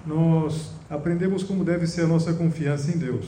nós 0.06 0.72
aprendemos 0.90 1.44
como 1.44 1.64
deve 1.64 1.86
ser 1.86 2.02
a 2.02 2.08
nossa 2.08 2.34
confiança 2.34 2.92
em 2.92 2.98
Deus. 2.98 3.28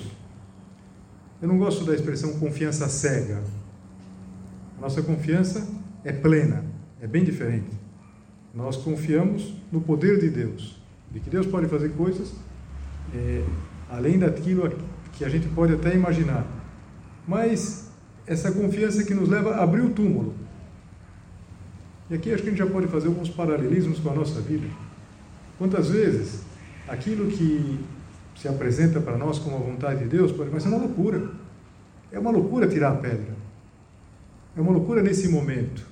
Eu 1.42 1.48
não 1.48 1.58
gosto 1.58 1.84
da 1.84 1.94
expressão 1.94 2.40
confiança 2.40 2.88
cega. 2.88 3.44
Nossa 4.80 5.02
confiança 5.02 5.68
é 6.04 6.12
plena, 6.12 6.66
é 7.02 7.08
bem 7.08 7.24
diferente. 7.24 7.70
Nós 8.54 8.78
confiamos 8.78 9.54
no 9.72 9.82
poder 9.82 10.20
de 10.20 10.30
Deus, 10.30 10.82
de 11.12 11.20
que 11.20 11.30
Deus 11.30 11.46
pode 11.48 11.68
fazer 11.68 11.90
coisas 11.90 12.34
é, 13.14 13.44
além 13.90 14.20
daquilo 14.20 14.70
que 15.14 15.24
a 15.24 15.30
gente 15.30 15.48
pode 15.50 15.74
até 15.74 15.94
imaginar. 15.94 16.46
Mas 17.28 17.90
essa 18.26 18.52
confiança 18.52 19.04
que 19.04 19.14
nos 19.14 19.30
leva 19.30 19.56
a 19.56 19.64
abrir 19.64 19.82
o 19.82 19.90
túmulo. 19.90 20.34
E 22.10 22.16
aqui 22.16 22.32
acho 22.34 22.44
que 22.44 22.50
a 22.50 22.52
gente 22.52 22.60
já 22.60 22.68
pode 22.68 22.88
fazer 22.88 23.08
alguns 23.08 23.30
paralelismos 23.30 24.00
com 24.00 24.10
a 24.10 24.14
nossa 24.14 24.42
vida. 24.42 24.68
Quantas 25.58 25.90
vezes 25.90 26.44
aquilo 26.88 27.28
que 27.28 27.80
se 28.36 28.48
apresenta 28.48 29.00
para 29.00 29.18
nós 29.18 29.40
como 29.40 29.56
a 29.56 29.60
vontade 29.60 30.04
de 30.04 30.10
Deus 30.10 30.32
pode 30.32 30.50
parecer 30.50 30.68
uma 30.68 30.78
loucura. 30.78 31.32
É 32.12 32.20
uma 32.20 32.32
loucura 32.32 32.68
tirar 32.68 32.92
a 32.92 32.96
pedra. 32.96 33.33
É 34.56 34.62
uma 34.62 34.72
loucura 34.72 35.02
nesse 35.02 35.28
momento. 35.28 35.86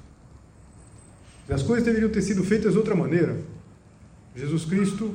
As 1.50 1.64
coisas 1.64 1.84
deveriam 1.84 2.10
ter 2.10 2.22
sido 2.22 2.44
feitas 2.44 2.74
de 2.74 2.78
outra 2.78 2.96
maneira. 2.96 3.38
Jesus 4.36 4.66
Cristo 4.66 5.14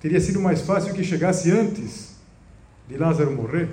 teria 0.00 0.20
sido 0.20 0.40
mais 0.40 0.62
fácil 0.62 0.94
que 0.94 1.04
chegasse 1.04 1.50
antes 1.50 2.16
de 2.88 2.96
Lázaro 2.96 3.32
morrer, 3.32 3.68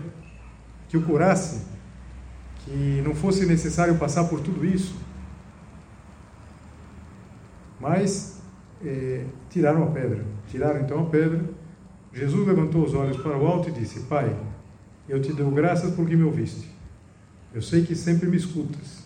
que 0.90 0.98
o 0.98 1.02
curasse, 1.04 1.66
que 2.60 3.02
não 3.06 3.14
fosse 3.14 3.46
necessário 3.46 3.98
passar 3.98 4.26
por 4.26 4.42
tudo 4.42 4.66
isso. 4.66 4.96
Mas 7.80 8.42
eh, 8.84 9.26
tiraram 9.50 9.84
a 9.84 9.88
pedra. 9.88 10.24
Tiraram 10.48 10.82
então 10.82 11.02
a 11.02 11.06
pedra. 11.06 11.44
Jesus 12.14 12.46
levantou 12.46 12.84
os 12.84 12.94
olhos 12.94 13.18
para 13.18 13.38
o 13.38 13.46
alto 13.46 13.70
e 13.70 13.72
disse: 13.72 14.02
Pai, 14.02 14.36
eu 15.08 15.22
te 15.22 15.34
dou 15.34 15.50
graças 15.52 15.94
porque 15.96 16.16
me 16.16 16.24
ouviste. 16.24 16.70
Eu 17.54 17.62
sei 17.62 17.84
que 17.84 17.96
sempre 17.96 18.30
me 18.30 18.38
escutas, 18.38 19.06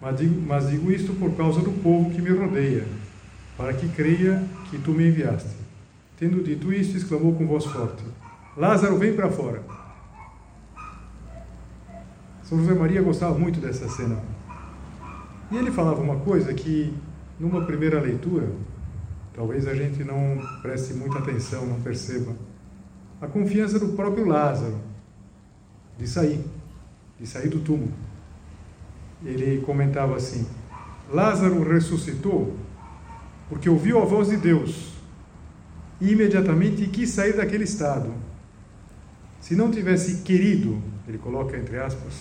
mas 0.00 0.18
digo, 0.18 0.40
mas 0.40 0.68
digo 0.70 0.90
isto 0.90 1.12
por 1.14 1.34
causa 1.36 1.60
do 1.60 1.70
povo 1.82 2.10
que 2.10 2.20
me 2.20 2.30
rodeia, 2.30 2.86
para 3.56 3.72
que 3.72 3.88
creia 3.88 4.42
que 4.70 4.78
tu 4.78 4.92
me 4.92 5.08
enviaste. 5.08 5.56
Tendo 6.16 6.42
dito 6.42 6.72
isto, 6.72 6.96
exclamou 6.96 7.34
com 7.34 7.46
voz 7.46 7.64
forte: 7.64 8.02
Lázaro, 8.56 8.98
vem 8.98 9.14
para 9.14 9.30
fora. 9.30 9.62
São 12.42 12.58
José 12.58 12.74
Maria 12.74 13.02
gostava 13.02 13.38
muito 13.38 13.60
dessa 13.60 13.88
cena. 13.88 14.18
E 15.50 15.56
ele 15.56 15.70
falava 15.70 16.00
uma 16.00 16.16
coisa 16.16 16.52
que, 16.54 16.92
numa 17.38 17.64
primeira 17.64 18.00
leitura, 18.00 18.48
Talvez 19.38 19.68
a 19.68 19.74
gente 19.74 20.02
não 20.02 20.36
preste 20.62 20.94
muita 20.94 21.20
atenção, 21.20 21.64
não 21.64 21.80
perceba. 21.80 22.34
A 23.20 23.28
confiança 23.28 23.78
do 23.78 23.90
próprio 23.90 24.26
Lázaro 24.26 24.80
de 25.96 26.08
sair, 26.08 26.44
de 27.20 27.24
sair 27.24 27.48
do 27.48 27.60
túmulo. 27.60 27.92
Ele 29.24 29.60
comentava 29.62 30.16
assim: 30.16 30.46
Lázaro 31.10 31.62
ressuscitou 31.68 32.56
porque 33.48 33.68
ouviu 33.68 34.00
a 34.00 34.04
voz 34.04 34.28
de 34.28 34.36
Deus 34.36 34.92
e 36.00 36.12
imediatamente 36.12 36.86
quis 36.86 37.10
sair 37.10 37.34
daquele 37.34 37.64
estado. 37.64 38.12
Se 39.40 39.54
não 39.56 39.70
tivesse 39.70 40.22
querido, 40.22 40.82
ele 41.06 41.18
coloca 41.18 41.56
entre 41.56 41.78
aspas, 41.78 42.12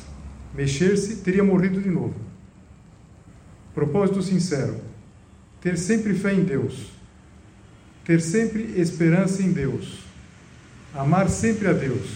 mexer-se, 0.53 1.17
teria 1.17 1.43
morrido 1.43 1.81
de 1.81 1.89
novo. 1.89 2.15
Propósito 3.75 4.21
sincero: 4.21 4.79
ter 5.61 5.77
sempre 5.77 6.13
fé 6.13 6.33
em 6.33 6.43
Deus, 6.43 6.91
ter 8.05 8.21
sempre 8.21 8.79
esperança 8.79 9.43
em 9.43 9.51
Deus, 9.51 9.99
amar 10.95 11.29
sempre 11.29 11.67
a 11.67 11.73
Deus, 11.73 12.09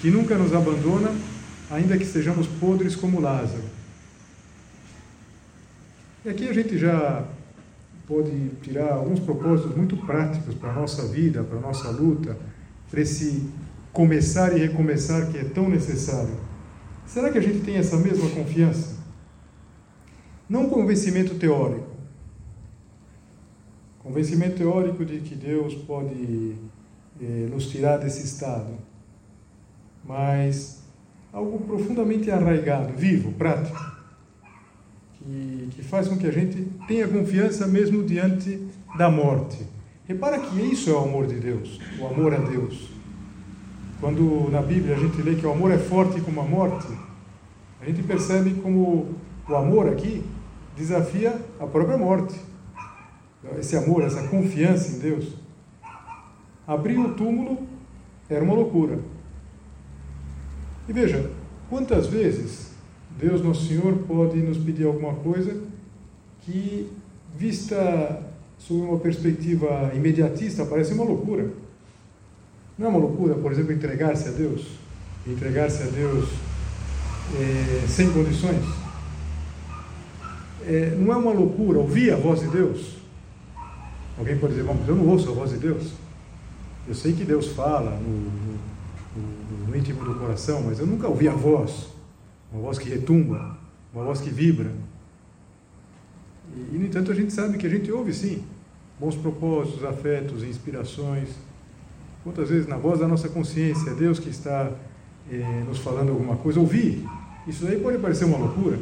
que 0.00 0.10
nunca 0.10 0.38
nos 0.38 0.54
abandona, 0.54 1.12
ainda 1.70 1.98
que 1.98 2.06
sejamos 2.06 2.46
podres 2.46 2.94
como 2.94 3.20
Lázaro. 3.20 3.67
E 6.24 6.28
aqui 6.28 6.48
a 6.48 6.52
gente 6.52 6.76
já 6.76 7.24
pode 8.06 8.48
tirar 8.62 8.94
alguns 8.94 9.20
propósitos 9.20 9.76
muito 9.76 9.96
práticos 9.98 10.54
para 10.54 10.70
a 10.70 10.74
nossa 10.74 11.06
vida, 11.06 11.44
para 11.44 11.58
a 11.58 11.60
nossa 11.60 11.90
luta, 11.90 12.36
para 12.90 13.00
esse 13.00 13.48
começar 13.92 14.56
e 14.56 14.60
recomeçar 14.60 15.30
que 15.30 15.38
é 15.38 15.44
tão 15.44 15.68
necessário. 15.68 16.34
Será 17.06 17.30
que 17.30 17.38
a 17.38 17.40
gente 17.40 17.60
tem 17.60 17.76
essa 17.76 17.96
mesma 17.96 18.28
confiança? 18.30 18.96
Não 20.48 20.68
convencimento 20.68 21.34
teórico. 21.36 21.86
Convencimento 24.00 24.56
teórico 24.56 25.04
de 25.04 25.20
que 25.20 25.34
Deus 25.34 25.74
pode 25.74 26.56
eh, 27.20 27.48
nos 27.50 27.68
tirar 27.68 27.98
desse 27.98 28.24
estado. 28.24 28.72
Mas 30.04 30.82
algo 31.32 31.58
profundamente 31.60 32.30
arraigado, 32.30 32.94
vivo, 32.94 33.32
prático, 33.32 33.97
que, 35.18 35.68
que 35.72 35.82
faz 35.82 36.08
com 36.08 36.16
que 36.16 36.26
a 36.26 36.30
gente 36.30 36.68
tenha 36.86 37.08
confiança 37.08 37.66
mesmo 37.66 38.04
diante 38.04 38.66
da 38.96 39.10
morte. 39.10 39.66
Repara 40.06 40.38
que 40.38 40.60
isso 40.60 40.88
é 40.88 40.92
o 40.92 40.98
amor 40.98 41.26
de 41.26 41.34
Deus, 41.34 41.78
o 41.98 42.06
amor 42.06 42.34
a 42.34 42.38
Deus. 42.38 42.88
Quando 44.00 44.48
na 44.50 44.62
Bíblia 44.62 44.94
a 44.94 44.98
gente 44.98 45.20
lê 45.20 45.34
que 45.34 45.44
o 45.44 45.52
amor 45.52 45.70
é 45.70 45.78
forte 45.78 46.20
como 46.20 46.40
a 46.40 46.44
morte, 46.44 46.86
a 47.80 47.84
gente 47.84 48.02
percebe 48.02 48.54
como 48.62 49.14
o 49.48 49.54
amor 49.54 49.88
aqui 49.88 50.24
desafia 50.76 51.40
a 51.58 51.66
própria 51.66 51.98
morte. 51.98 52.34
Esse 53.58 53.76
amor, 53.76 54.02
essa 54.02 54.28
confiança 54.28 54.96
em 54.96 54.98
Deus. 54.98 55.34
Abrir 56.66 56.98
o 56.98 57.14
túmulo 57.14 57.66
era 58.28 58.44
uma 58.44 58.54
loucura. 58.54 58.98
E 60.88 60.92
veja, 60.92 61.30
quantas 61.68 62.06
vezes 62.06 62.72
Deus 63.18 63.42
Nosso 63.42 63.66
Senhor 63.66 63.94
pode 64.06 64.38
nos 64.38 64.58
pedir 64.58 64.86
alguma 64.86 65.14
coisa 65.14 65.60
que, 66.42 66.88
vista 67.36 68.22
sob 68.58 68.80
uma 68.80 68.98
perspectiva 68.98 69.92
imediatista, 69.94 70.64
parece 70.64 70.92
uma 70.92 71.04
loucura. 71.04 71.50
Não 72.78 72.86
é 72.86 72.90
uma 72.90 72.98
loucura, 72.98 73.34
por 73.34 73.50
exemplo, 73.52 73.72
entregar-se 73.72 74.28
a 74.28 74.32
Deus? 74.32 74.66
Entregar-se 75.26 75.82
a 75.82 75.86
Deus 75.86 76.28
é, 77.38 77.86
sem 77.88 78.10
condições? 78.10 78.64
é, 80.68 80.94
não 80.94 81.12
é 81.12 81.16
uma 81.16 81.32
loucura 81.32 81.78
ouvir 81.78 82.12
a 82.12 82.16
voz 82.16 82.40
de 82.40 82.48
Deus. 82.48 82.98
Alguém 84.18 84.36
pode 84.36 84.54
dizer, 84.54 84.64
mas 84.64 84.86
eu 84.86 84.94
não 84.94 85.08
ouço 85.08 85.30
a 85.30 85.32
voz 85.32 85.50
de 85.50 85.56
Deus. 85.56 85.92
Eu 86.86 86.94
sei 86.94 87.14
que 87.14 87.24
Deus 87.24 87.48
fala 87.48 87.90
no, 87.90 88.10
no, 88.10 89.66
no, 89.66 89.76
íntimo 89.76 90.04
do 90.04 90.14
coração, 90.16 90.62
mas 90.62 90.78
eu 90.78 90.86
nunca 90.86 91.08
ouvi 91.08 91.26
a 91.26 91.32
voz, 91.32 91.86
uma 92.52 92.62
voz 92.62 92.78
que 92.78 92.88
retumba, 92.88 93.56
uma 93.92 94.04
voz 94.04 94.20
que 94.20 94.30
vibra. 94.30 94.70
E, 96.54 96.74
e 96.74 96.78
no 96.78 96.86
entanto, 96.86 97.12
a 97.12 97.14
gente 97.14 97.32
sabe 97.32 97.58
que 97.58 97.66
a 97.66 97.70
gente 97.70 97.90
ouve 97.92 98.12
sim 98.12 98.42
bons 98.98 99.14
propósitos, 99.14 99.84
afetos, 99.84 100.42
inspirações. 100.42 101.28
Quantas 102.24 102.50
vezes 102.50 102.66
na 102.66 102.76
voz 102.76 102.98
da 102.98 103.06
nossa 103.06 103.28
consciência 103.28 103.90
é 103.90 103.94
Deus 103.94 104.18
que 104.18 104.28
está 104.28 104.72
eh, 105.30 105.64
nos 105.66 105.78
falando 105.78 106.10
alguma 106.10 106.36
coisa? 106.36 106.58
Ouvir, 106.58 107.04
isso 107.46 107.66
aí 107.66 107.78
pode 107.78 107.98
parecer 107.98 108.24
uma 108.24 108.38
loucura, 108.38 108.78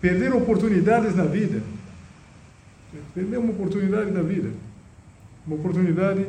perder 0.00 0.34
oportunidades 0.34 1.14
na 1.14 1.24
vida. 1.24 1.62
Perder 3.14 3.38
uma 3.38 3.50
oportunidade 3.50 4.10
na 4.10 4.22
vida. 4.22 4.50
Uma 5.46 5.56
oportunidade 5.56 6.26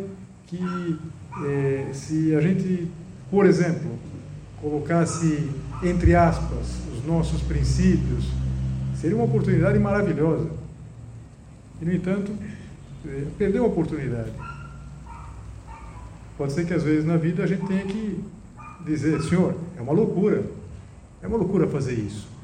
que, 0.47 0.99
é, 1.45 1.89
se 1.93 2.35
a 2.35 2.41
gente, 2.41 2.87
por 3.29 3.45
exemplo, 3.45 3.99
colocasse 4.61 5.49
entre 5.83 6.15
aspas 6.15 6.67
os 6.93 7.05
nossos 7.05 7.41
princípios, 7.41 8.25
seria 8.95 9.15
uma 9.15 9.25
oportunidade 9.25 9.77
maravilhosa. 9.79 10.49
E, 11.81 11.85
no 11.85 11.93
entanto, 11.93 12.31
é, 13.07 13.25
perder 13.37 13.59
uma 13.59 13.67
oportunidade. 13.67 14.31
Pode 16.37 16.53
ser 16.53 16.65
que 16.65 16.73
às 16.73 16.83
vezes 16.83 17.05
na 17.05 17.17
vida 17.17 17.43
a 17.43 17.47
gente 17.47 17.65
tenha 17.65 17.85
que 17.85 18.23
dizer, 18.85 19.21
Senhor, 19.21 19.55
é 19.77 19.81
uma 19.81 19.93
loucura, 19.93 20.43
é 21.21 21.27
uma 21.27 21.37
loucura 21.37 21.67
fazer 21.67 21.93
isso 21.93 22.35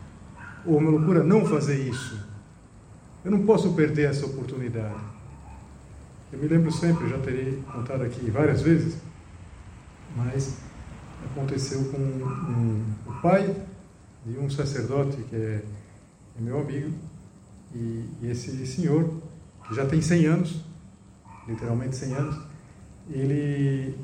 ou 0.66 0.78
uma 0.78 0.90
loucura 0.90 1.24
não 1.24 1.46
fazer 1.46 1.80
isso. 1.88 2.20
Eu 3.24 3.32
não 3.32 3.46
posso 3.46 3.74
perder 3.74 4.10
essa 4.10 4.26
oportunidade. 4.26 4.96
Eu 6.32 6.40
me 6.40 6.48
lembro 6.48 6.72
sempre, 6.72 7.10
já 7.10 7.18
terei 7.20 7.62
contado 7.72 8.04
aqui 8.04 8.30
várias 8.32 8.62
vezes, 8.62 8.98
mas 10.16 10.58
aconteceu 11.26 11.84
com 11.86 11.98
um, 11.98 12.84
o 13.06 13.14
pai 13.22 13.56
de 14.26 14.38
um 14.38 14.50
sacerdote 14.50 15.18
que 15.24 15.36
é, 15.36 15.64
é 16.38 16.42
meu 16.42 16.60
amigo, 16.60 16.92
e, 17.74 18.06
e, 18.22 18.30
esse 18.30 18.66
senhor, 18.68 19.22
que 19.68 19.76
já 19.76 19.86
tem 19.86 20.02
100 20.02 20.26
anos, 20.26 20.62
literalmente 21.48 21.96
100 21.96 22.14
anos, 22.14 22.40
ele, 23.10 23.96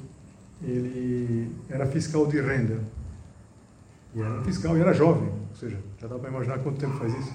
ele 0.64 1.52
era 1.70 1.86
fiscal 1.86 2.26
de 2.28 2.40
renda. 2.40 2.82
E 4.16 4.22
era 4.22 4.40
um 4.40 4.44
fiscal 4.44 4.78
e 4.78 4.82
era 4.82 4.94
jovem, 4.94 5.28
ou 5.28 5.56
seja, 5.56 5.78
já 6.00 6.08
dá 6.08 6.18
para 6.18 6.30
imaginar 6.30 6.60
quanto 6.60 6.80
tempo 6.80 6.98
faz 6.98 7.14
isso. 7.14 7.34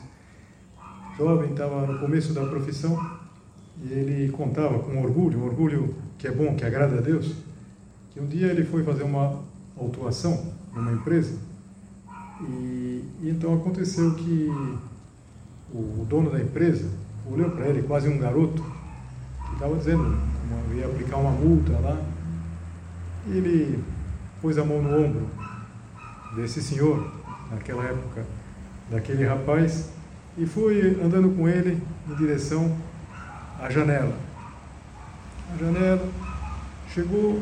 Jovem, 1.19 1.51
estava 1.51 1.87
no 1.87 1.99
começo 1.99 2.33
da 2.33 2.47
profissão 2.47 3.21
e 3.85 3.93
ele 3.93 4.33
contava 4.33 4.79
com 4.79 5.03
orgulho, 5.03 5.39
um 5.39 5.45
orgulho 5.45 5.95
que 6.19 6.27
é 6.27 6.31
bom, 6.31 6.57
que 6.57 6.65
agrada 6.65 6.99
a 6.99 7.01
Deus, 7.01 7.35
que 8.11 8.21
um 8.21 8.27
dia 8.27 8.47
ele 8.47 8.65
foi 8.65 8.83
fazer 8.83 9.03
uma 9.03 9.43
autuação 9.79 10.53
numa 10.75 10.93
empresa 10.93 11.39
e, 12.49 13.05
e 13.23 13.31
então 13.31 13.55
aconteceu 13.55 14.15
que 14.15 14.51
o 15.73 16.05
dono 16.09 16.31
da 16.31 16.41
empresa 16.41 16.89
olhou 17.31 17.51
para 17.51 17.67
ele, 17.67 17.83
quase 17.83 18.09
um 18.09 18.19
garoto, 18.19 18.63
que 19.47 19.53
estava 19.55 19.77
dizendo 19.77 20.19
que 20.69 20.77
ia 20.77 20.87
aplicar 20.87 21.17
uma 21.17 21.31
multa 21.31 21.73
lá, 21.79 22.01
e 23.27 23.37
ele 23.37 23.85
pôs 24.41 24.59
a 24.59 24.65
mão 24.65 24.83
no 24.83 25.05
ombro 25.05 25.29
desse 26.35 26.63
senhor 26.63 27.13
naquela 27.51 27.85
época, 27.85 28.25
daquele 28.91 29.25
rapaz, 29.25 29.91
e 30.37 30.47
fui 30.47 31.01
andando 31.03 31.35
com 31.37 31.49
ele 31.49 31.81
em 32.09 32.15
direção 32.17 32.77
à 33.61 33.71
janela. 33.71 34.15
A 35.55 35.57
janela 35.59 36.09
chegou, 36.93 37.41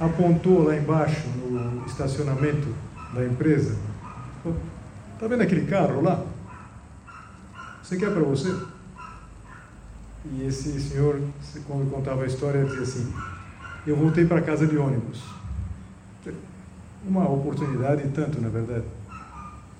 apontou 0.00 0.64
lá 0.64 0.76
embaixo 0.76 1.26
no 1.28 1.86
estacionamento 1.86 2.68
da 3.14 3.24
empresa. 3.24 3.76
Está 5.14 5.26
vendo 5.26 5.42
aquele 5.42 5.66
carro 5.66 6.02
lá? 6.02 6.24
Você 7.82 7.96
quer 7.96 8.12
para 8.12 8.22
você? 8.22 8.54
E 10.32 10.44
esse 10.44 10.80
senhor, 10.80 11.20
quando 11.66 11.90
contava 11.90 12.24
a 12.24 12.26
história, 12.26 12.64
dizia 12.64 12.82
assim: 12.82 13.12
Eu 13.86 13.96
voltei 13.96 14.26
para 14.26 14.42
casa 14.42 14.66
de 14.66 14.76
ônibus. 14.76 15.22
Uma 17.06 17.30
oportunidade 17.30 18.02
e 18.02 18.08
tanto, 18.08 18.40
na 18.40 18.48
verdade. 18.48 18.84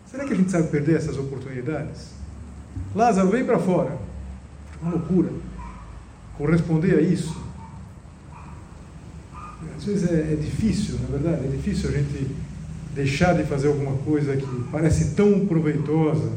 Será 0.08 0.24
que 0.24 0.32
a 0.32 0.36
gente 0.36 0.50
sabe 0.50 0.68
perder 0.68 0.96
essas 0.96 1.18
oportunidades? 1.18 2.12
Lázaro, 2.94 3.28
vem 3.28 3.44
para 3.44 3.58
fora. 3.58 3.98
Uma 4.80 4.92
loucura. 4.92 5.30
Corresponder 6.38 6.98
a 6.98 7.00
isso. 7.00 7.45
Às 9.76 9.84
vezes 9.84 10.10
é, 10.10 10.32
é 10.32 10.36
difícil, 10.36 10.98
na 11.02 11.18
verdade, 11.18 11.46
é 11.46 11.48
difícil 11.48 11.90
a 11.90 11.92
gente 11.92 12.34
deixar 12.94 13.34
de 13.34 13.44
fazer 13.44 13.68
alguma 13.68 13.96
coisa 13.98 14.36
que 14.36 14.64
parece 14.72 15.14
tão 15.14 15.46
proveitosa. 15.46 16.32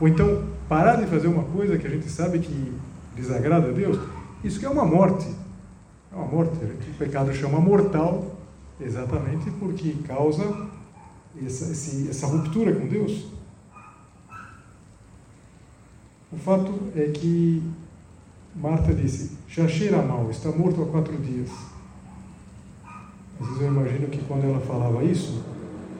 Ou 0.00 0.08
então 0.08 0.44
parar 0.68 0.96
de 0.96 1.06
fazer 1.06 1.28
uma 1.28 1.44
coisa 1.44 1.76
que 1.76 1.86
a 1.86 1.90
gente 1.90 2.10
sabe 2.10 2.38
que 2.38 2.72
desagrada 3.14 3.68
a 3.68 3.72
Deus. 3.72 3.98
Isso 4.42 4.58
que 4.58 4.64
é 4.64 4.70
uma 4.70 4.84
morte. 4.84 5.26
É 6.10 6.16
uma 6.16 6.26
morte. 6.26 6.56
O 6.56 6.98
pecado 6.98 7.32
chama 7.34 7.60
mortal 7.60 8.38
exatamente 8.80 9.50
porque 9.60 9.94
causa 10.06 10.42
essa, 11.44 11.70
esse, 11.70 12.08
essa 12.08 12.26
ruptura 12.26 12.74
com 12.74 12.86
Deus? 12.86 13.26
O 16.32 16.36
fato 16.38 16.72
é 16.96 17.08
que 17.08 17.62
Marta 18.56 18.94
disse: 18.94 19.32
já 19.48 19.68
cheira 19.68 20.02
mal, 20.02 20.30
está 20.30 20.50
morto 20.50 20.82
há 20.82 20.86
quatro 20.86 21.16
dias. 21.18 21.50
Vezes 23.42 23.60
eu 23.60 23.68
imagino 23.68 24.06
que 24.08 24.18
quando 24.24 24.44
ela 24.44 24.60
falava 24.60 25.02
isso, 25.04 25.42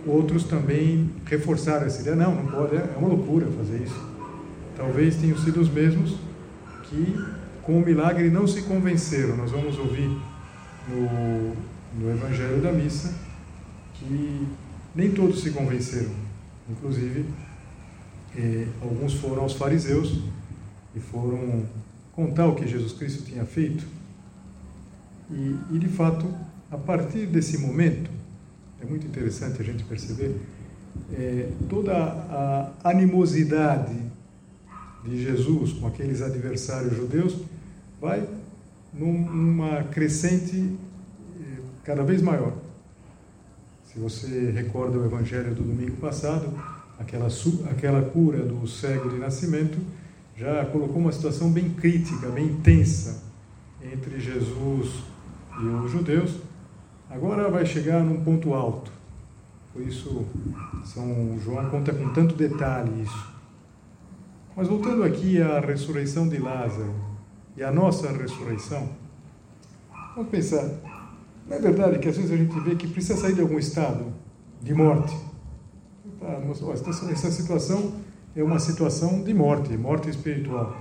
outros 0.06 0.44
também 0.44 1.10
reforçaram 1.26 1.86
essa 1.86 2.00
ideia: 2.00 2.16
não, 2.16 2.34
não 2.34 2.46
pode, 2.46 2.76
é 2.76 2.96
uma 2.96 3.08
loucura 3.08 3.46
fazer 3.56 3.82
isso. 3.82 4.00
Talvez 4.76 5.16
tenham 5.16 5.36
sido 5.38 5.60
os 5.60 5.68
mesmos 5.68 6.16
que, 6.84 7.18
com 7.62 7.78
o 7.78 7.84
milagre, 7.84 8.30
não 8.30 8.46
se 8.46 8.62
convenceram. 8.62 9.36
Nós 9.36 9.50
vamos 9.50 9.78
ouvir 9.78 10.08
no, 10.88 11.54
no 11.98 12.10
Evangelho 12.10 12.60
da 12.60 12.72
Missa 12.72 13.14
que 13.94 14.46
nem 14.94 15.10
todos 15.12 15.40
se 15.40 15.50
convenceram, 15.50 16.10
inclusive 16.68 17.24
eh, 18.36 18.66
alguns 18.80 19.14
foram 19.14 19.42
aos 19.42 19.54
fariseus 19.54 20.20
e 20.94 21.00
foram 21.00 21.64
contar 22.12 22.46
o 22.46 22.54
que 22.54 22.66
Jesus 22.66 22.92
Cristo 22.92 23.24
tinha 23.24 23.44
feito. 23.44 23.86
E, 25.30 25.56
e 25.70 25.78
de 25.78 25.88
fato, 25.88 26.26
a 26.72 26.78
partir 26.78 27.26
desse 27.26 27.58
momento, 27.58 28.10
é 28.80 28.86
muito 28.86 29.06
interessante 29.06 29.60
a 29.60 29.64
gente 29.64 29.84
perceber, 29.84 30.34
é, 31.12 31.50
toda 31.68 31.92
a 31.92 32.72
animosidade 32.82 33.94
de 35.04 35.22
Jesus 35.22 35.74
com 35.74 35.86
aqueles 35.86 36.22
adversários 36.22 36.96
judeus 36.96 37.36
vai 38.00 38.26
numa 38.92 39.84
crescente 39.84 40.74
é, 41.38 41.60
cada 41.84 42.02
vez 42.02 42.22
maior. 42.22 42.54
Se 43.92 43.98
você 43.98 44.50
recorda 44.50 44.98
o 44.98 45.04
evangelho 45.04 45.54
do 45.54 45.62
domingo 45.62 45.96
passado, 45.96 46.48
aquela, 46.98 47.28
aquela 47.70 48.02
cura 48.02 48.42
do 48.42 48.66
cego 48.66 49.10
de 49.10 49.18
nascimento 49.18 49.78
já 50.38 50.64
colocou 50.64 50.96
uma 50.96 51.12
situação 51.12 51.50
bem 51.50 51.68
crítica, 51.68 52.30
bem 52.30 52.54
tensa 52.62 53.22
entre 53.82 54.18
Jesus 54.18 55.02
e 55.60 55.66
os 55.66 55.90
judeus. 55.90 56.51
Agora 57.14 57.50
vai 57.50 57.66
chegar 57.66 58.02
num 58.02 58.24
ponto 58.24 58.54
alto. 58.54 58.90
Por 59.70 59.82
isso, 59.82 60.24
São 60.82 61.38
João 61.38 61.68
conta 61.68 61.92
com 61.92 62.10
tanto 62.14 62.34
detalhe 62.34 63.02
isso. 63.02 63.32
Mas 64.56 64.66
voltando 64.66 65.04
aqui 65.04 65.40
à 65.40 65.60
ressurreição 65.60 66.26
de 66.26 66.38
Lázaro 66.38 66.94
e 67.54 67.62
à 67.62 67.70
nossa 67.70 68.10
ressurreição, 68.10 68.88
vamos 70.14 70.30
pensar, 70.30 70.64
não 71.46 71.56
é 71.56 71.60
verdade 71.60 71.98
que 71.98 72.08
às 72.08 72.16
vezes 72.16 72.32
a 72.32 72.36
gente 72.36 72.58
vê 72.60 72.76
que 72.76 72.86
precisa 72.86 73.20
sair 73.20 73.34
de 73.34 73.42
algum 73.42 73.58
estado 73.58 74.06
de 74.62 74.72
morte? 74.72 75.14
Tá, 76.18 76.40
essa 77.10 77.30
situação 77.30 77.92
é 78.34 78.42
uma 78.42 78.58
situação 78.58 79.22
de 79.22 79.34
morte, 79.34 79.76
morte 79.76 80.08
espiritual. 80.08 80.76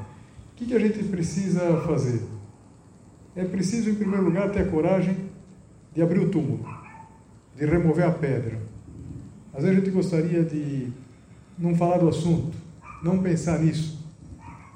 O 0.54 0.56
que, 0.56 0.74
a 0.74 0.80
gente 0.80 1.04
precisa 1.06 1.78
fazer? 1.86 2.22
É 3.36 3.44
preciso, 3.44 3.90
em 3.90 3.96
primeiro 3.96 4.24
lugar, 4.24 4.50
ter 4.52 4.62
a 4.62 4.68
coragem 4.68 5.31
de 5.94 6.02
abrir 6.02 6.20
o 6.20 6.30
túmulo, 6.30 6.66
de 7.56 7.66
remover 7.66 8.06
a 8.06 8.12
pedra. 8.12 8.60
Às 9.54 9.64
vezes 9.64 9.78
a 9.78 9.80
gente 9.82 9.92
gostaria 9.92 10.44
de 10.44 10.88
não 11.58 11.76
falar 11.76 11.98
do 11.98 12.08
assunto, 12.08 12.56
não 13.04 13.20
pensar 13.22 13.60
nisso. 13.60 14.00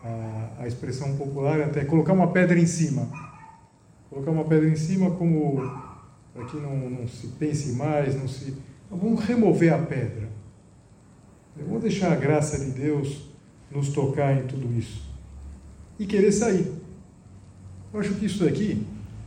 A, 0.04 0.64
a 0.64 0.68
expressão 0.68 1.16
popular 1.16 1.60
é 1.60 1.64
até 1.64 1.86
colocar 1.86 2.14
uma 2.14 2.28
pedra 2.28 2.60
em 2.60 2.66
cima. 2.66 3.08
Colocar 4.10 4.32
uma 4.32 4.44
pedra 4.44 4.70
em 4.70 4.76
cima 4.76 5.12
como 5.12 5.62
para 6.34 6.46
que 6.46 6.58
não, 6.58 6.90
não 6.90 7.08
se 7.08 7.28
pense 7.28 7.72
mais, 7.74 8.14
não 8.16 8.28
se. 8.28 8.54
Vamos 8.92 9.24
remover 9.24 9.74
a 9.74 9.80
pedra. 9.80 10.30
Vamos 11.56 11.82
deixar 11.82 12.12
a 12.12 12.16
graça 12.16 12.60
de 12.60 12.72
Deus 12.72 13.30
nos 13.72 13.90
tocar 13.90 14.38
em 14.38 14.46
tudo 14.46 14.78
isso. 14.78 15.02
E 15.98 16.06
querer 16.06 16.34
sair. 16.34 16.70
Eu 17.94 18.02
acho 18.02 18.14
que 18.16 18.26
isso 18.26 18.44
daqui 18.44 18.86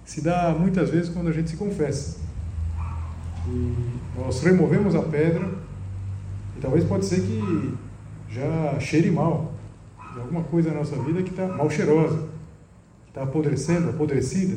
se 0.08 0.22
dá 0.22 0.56
muitas 0.58 0.88
vezes 0.88 1.10
quando 1.10 1.28
a 1.28 1.32
gente 1.32 1.50
se 1.50 1.56
confessa. 1.58 2.16
E 3.46 3.74
nós 4.16 4.40
removemos 4.40 4.94
a 4.94 5.02
pedra 5.02 5.46
e 6.56 6.60
talvez 6.62 6.82
pode 6.82 7.04
ser 7.04 7.20
que 7.20 7.74
já 8.30 8.80
cheire 8.80 9.10
mal. 9.10 9.52
De 10.14 10.20
alguma 10.20 10.42
coisa 10.44 10.70
na 10.70 10.76
nossa 10.76 10.96
vida 11.02 11.22
que 11.22 11.28
está 11.28 11.46
mal 11.46 11.68
cheirosa, 11.68 12.26
que 13.04 13.10
está 13.10 13.22
apodrecendo, 13.22 13.90
apodrecida. 13.90 14.56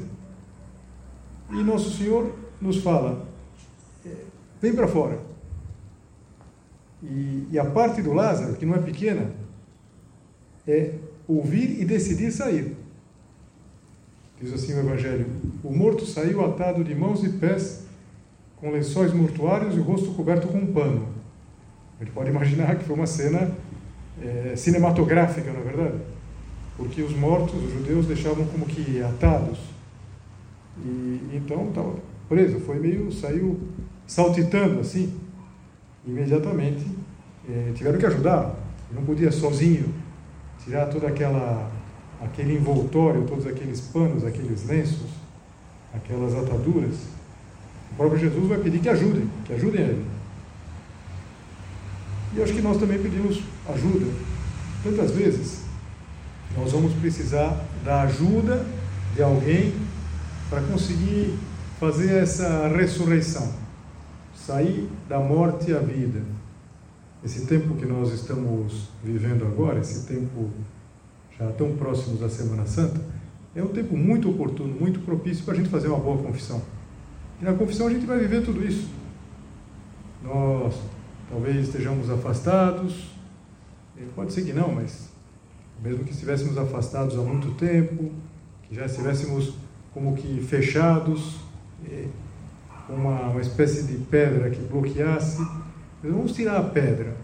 E 1.49 1.55
Nosso 1.55 1.97
Senhor 1.97 2.33
nos 2.61 2.77
fala: 2.77 3.27
é, 4.05 4.09
vem 4.61 4.73
para 4.73 4.87
fora. 4.87 5.19
E, 7.03 7.49
e 7.51 7.59
a 7.59 7.65
parte 7.65 8.01
do 8.01 8.13
Lázaro, 8.13 8.55
que 8.55 8.65
não 8.65 8.75
é 8.75 8.79
pequena, 8.79 9.29
é 10.65 10.93
ouvir 11.27 11.81
e 11.81 11.83
decidir 11.83 12.31
sair. 12.31 12.80
Diz 14.41 14.53
assim 14.53 14.73
o 14.73 14.79
Evangelho: 14.79 15.27
O 15.63 15.71
morto 15.71 16.05
saiu 16.05 16.43
atado 16.43 16.83
de 16.83 16.95
mãos 16.95 17.23
e 17.23 17.29
pés, 17.29 17.83
com 18.57 18.71
lençóis 18.71 19.13
mortuários 19.13 19.75
e 19.75 19.79
o 19.79 19.83
rosto 19.83 20.11
coberto 20.13 20.47
com 20.47 20.57
um 20.57 20.73
pano. 20.73 21.07
A 21.99 22.03
gente 22.03 22.13
pode 22.13 22.29
imaginar 22.29 22.75
que 22.75 22.83
foi 22.83 22.95
uma 22.95 23.05
cena 23.05 23.51
é, 24.21 24.55
cinematográfica, 24.55 25.51
na 25.53 25.59
é 25.59 25.63
verdade? 25.63 25.97
Porque 26.75 27.01
os 27.03 27.15
mortos, 27.15 27.53
os 27.63 27.71
judeus, 27.71 28.07
deixavam 28.07 28.45
como 28.47 28.65
que 28.65 29.01
atados. 29.03 29.59
E 30.83 31.29
então 31.33 31.69
estava 31.69 31.93
preso, 32.27 32.59
foi 32.61 32.79
meio, 32.79 33.11
saiu 33.11 33.59
saltitando 34.07 34.79
assim 34.79 35.13
imediatamente 36.05 36.85
eh, 37.47 37.71
tiveram 37.75 37.99
que 37.99 38.05
ajudar. 38.05 38.55
Não 38.91 39.03
podia 39.03 39.31
sozinho 39.31 39.93
tirar 40.63 40.87
toda 40.87 41.07
aquela 41.07 41.71
aquele 42.21 42.55
envoltório, 42.55 43.25
todos 43.25 43.45
aqueles 43.47 43.81
panos, 43.81 44.25
aqueles 44.25 44.65
lenços, 44.67 45.09
aquelas 45.93 46.33
ataduras. 46.35 46.95
O 47.91 47.95
próprio 47.95 48.19
Jesus 48.19 48.47
vai 48.47 48.59
pedir 48.59 48.79
que 48.79 48.89
ajudem, 48.89 49.29
que 49.45 49.53
ajudem 49.53 49.81
ele. 49.81 50.05
E 52.35 52.41
acho 52.41 52.53
que 52.53 52.61
nós 52.61 52.77
também 52.77 53.01
pedimos 53.01 53.41
ajuda. 53.67 54.05
Tantas 54.83 55.11
vezes 55.11 55.61
nós 56.57 56.71
vamos 56.71 56.93
precisar 56.93 57.65
da 57.83 58.03
ajuda 58.03 58.65
de 59.15 59.21
alguém 59.21 59.73
para 60.49 60.61
conseguir 60.61 61.37
fazer 61.79 62.13
essa 62.13 62.67
ressurreição 62.67 63.61
sair 64.45 64.89
da 65.07 65.19
morte 65.19 65.73
à 65.73 65.79
vida. 65.79 66.21
Esse 67.23 67.45
tempo 67.45 67.75
que 67.75 67.85
nós 67.85 68.11
estamos 68.11 68.89
vivendo 69.03 69.45
agora, 69.45 69.79
esse 69.79 70.07
tempo 70.07 70.49
tão 71.57 71.75
próximos 71.75 72.19
da 72.19 72.29
Semana 72.29 72.65
Santa, 72.65 73.01
é 73.55 73.61
um 73.61 73.67
tempo 73.67 73.97
muito 73.97 74.29
oportuno, 74.29 74.73
muito 74.73 74.99
propício 75.01 75.43
para 75.43 75.53
a 75.53 75.57
gente 75.57 75.69
fazer 75.69 75.87
uma 75.87 75.99
boa 75.99 76.17
confissão. 76.17 76.61
E 77.41 77.45
na 77.45 77.53
confissão 77.53 77.87
a 77.87 77.89
gente 77.89 78.05
vai 78.05 78.19
viver 78.19 78.43
tudo 78.43 78.63
isso. 78.63 78.89
Nós 80.23 80.75
talvez 81.29 81.67
estejamos 81.67 82.09
afastados, 82.09 83.11
pode 84.15 84.33
ser 84.33 84.43
que 84.43 84.53
não, 84.53 84.71
mas 84.71 85.09
mesmo 85.83 86.03
que 86.03 86.11
estivéssemos 86.11 86.57
afastados 86.57 87.17
há 87.17 87.21
muito 87.21 87.51
tempo, 87.55 88.11
que 88.63 88.75
já 88.75 88.85
estivéssemos 88.85 89.53
como 89.93 90.15
que 90.15 90.41
fechados, 90.41 91.39
uma, 92.87 93.29
uma 93.29 93.41
espécie 93.41 93.83
de 93.83 93.97
pedra 94.05 94.49
que 94.49 94.61
bloqueasse. 94.61 95.45
Vamos 96.03 96.33
tirar 96.33 96.57
a 96.57 96.63
pedra. 96.63 97.15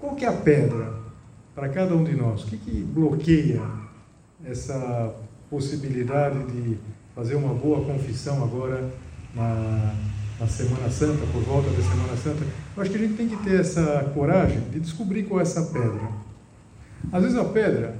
Qual 0.00 0.14
que 0.14 0.24
é 0.24 0.28
a 0.28 0.32
pedra 0.32 1.01
para 1.54 1.68
cada 1.68 1.94
um 1.94 2.04
de 2.04 2.14
nós? 2.14 2.44
O 2.44 2.46
que, 2.46 2.56
que 2.56 2.82
bloqueia 2.82 3.62
essa 4.44 5.14
possibilidade 5.50 6.44
de 6.46 6.78
fazer 7.14 7.34
uma 7.34 7.52
boa 7.54 7.84
confissão 7.84 8.42
agora 8.42 8.90
na, 9.34 9.94
na 10.40 10.46
Semana 10.46 10.90
Santa, 10.90 11.26
por 11.32 11.42
volta 11.42 11.70
da 11.70 11.82
Semana 11.82 12.16
Santa? 12.16 12.44
Eu 12.76 12.82
acho 12.82 12.90
que 12.90 12.96
a 12.96 13.00
gente 13.00 13.14
tem 13.14 13.28
que 13.28 13.36
ter 13.36 13.60
essa 13.60 14.10
coragem 14.14 14.60
de 14.70 14.80
descobrir 14.80 15.24
qual 15.24 15.40
é 15.40 15.42
essa 15.42 15.62
pedra. 15.62 16.08
Às 17.12 17.22
vezes 17.22 17.38
a 17.38 17.44
pedra 17.44 17.98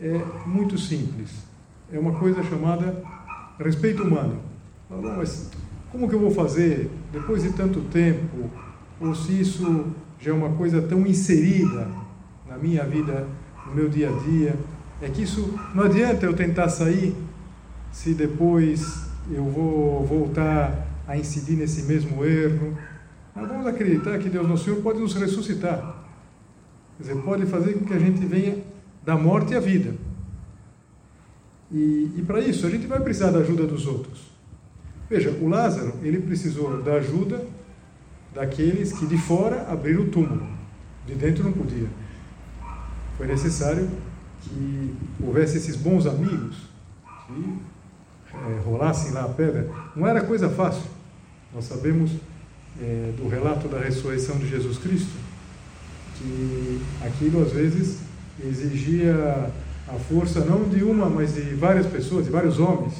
é 0.00 0.20
muito 0.46 0.78
simples. 0.78 1.30
É 1.92 1.98
uma 1.98 2.12
coisa 2.12 2.42
chamada 2.42 3.02
respeito 3.58 4.02
humano. 4.02 4.40
Mas 4.88 5.50
como 5.90 6.08
que 6.08 6.14
eu 6.14 6.20
vou 6.20 6.30
fazer 6.30 6.90
depois 7.12 7.42
de 7.42 7.52
tanto 7.52 7.80
tempo? 7.82 8.50
Ou 9.00 9.14
se 9.14 9.40
isso 9.40 9.86
já 10.20 10.30
é 10.30 10.34
uma 10.34 10.50
coisa 10.50 10.80
tão 10.82 11.06
inserida 11.06 11.88
na 12.56 12.62
minha 12.62 12.84
vida, 12.84 13.28
no 13.66 13.74
meu 13.74 13.88
dia 13.88 14.08
a 14.08 14.18
dia? 14.20 14.56
É 15.02 15.08
que 15.08 15.22
isso 15.22 15.54
não 15.74 15.84
adianta 15.84 16.24
eu 16.24 16.34
tentar 16.34 16.70
sair 16.70 17.14
se 17.92 18.14
depois 18.14 19.06
eu 19.30 19.44
vou 19.44 20.04
voltar 20.06 20.86
a 21.06 21.16
incidir 21.16 21.56
nesse 21.56 21.82
mesmo 21.82 22.24
erro. 22.24 22.76
Nós 23.34 23.46
vamos 23.46 23.66
acreditar 23.66 24.18
que 24.18 24.30
Deus, 24.30 24.48
nosso 24.48 24.64
Senhor, 24.64 24.80
pode 24.80 24.98
nos 24.98 25.14
ressuscitar. 25.14 26.04
Quer 26.96 27.02
dizer, 27.02 27.22
pode 27.22 27.44
fazer 27.46 27.74
com 27.74 27.84
que 27.84 27.92
a 27.92 27.98
gente 27.98 28.24
venha 28.24 28.64
da 29.04 29.16
morte 29.16 29.54
à 29.54 29.60
vida. 29.60 29.94
E, 31.70 32.12
e 32.16 32.24
para 32.26 32.40
isso, 32.40 32.66
a 32.66 32.70
gente 32.70 32.86
vai 32.86 33.00
precisar 33.00 33.30
da 33.30 33.40
ajuda 33.40 33.66
dos 33.66 33.86
outros. 33.86 34.30
Veja, 35.10 35.30
o 35.30 35.48
Lázaro, 35.48 35.94
ele 36.02 36.20
precisou 36.20 36.82
da 36.82 36.94
ajuda 36.94 37.44
daqueles 38.34 38.92
que 38.92 39.06
de 39.06 39.18
fora 39.18 39.66
abriram 39.68 40.04
o 40.04 40.08
túmulo, 40.08 40.46
de 41.06 41.14
dentro 41.14 41.44
não 41.44 41.52
podia. 41.52 41.88
Foi 43.16 43.26
necessário 43.26 43.88
que 44.42 44.94
houvesse 45.20 45.56
esses 45.56 45.76
bons 45.76 46.06
amigos 46.06 46.56
que 47.26 47.58
é, 48.34 48.60
rolassem 48.64 49.12
lá 49.12 49.24
a 49.24 49.28
pedra. 49.28 49.70
Não 49.94 50.06
era 50.06 50.22
coisa 50.22 50.48
fácil. 50.48 50.84
Nós 51.54 51.64
sabemos 51.64 52.12
é, 52.80 53.12
do 53.16 53.28
relato 53.28 53.68
da 53.68 53.78
ressurreição 53.78 54.38
de 54.38 54.48
Jesus 54.48 54.78
Cristo 54.78 55.12
que 56.18 56.80
aquilo 57.02 57.42
às 57.42 57.52
vezes 57.52 57.98
exigia 58.42 59.50
a 59.88 59.94
força 60.08 60.40
não 60.40 60.68
de 60.68 60.82
uma, 60.82 61.08
mas 61.08 61.34
de 61.34 61.54
várias 61.54 61.86
pessoas, 61.86 62.24
de 62.24 62.30
vários 62.30 62.58
homens 62.58 62.94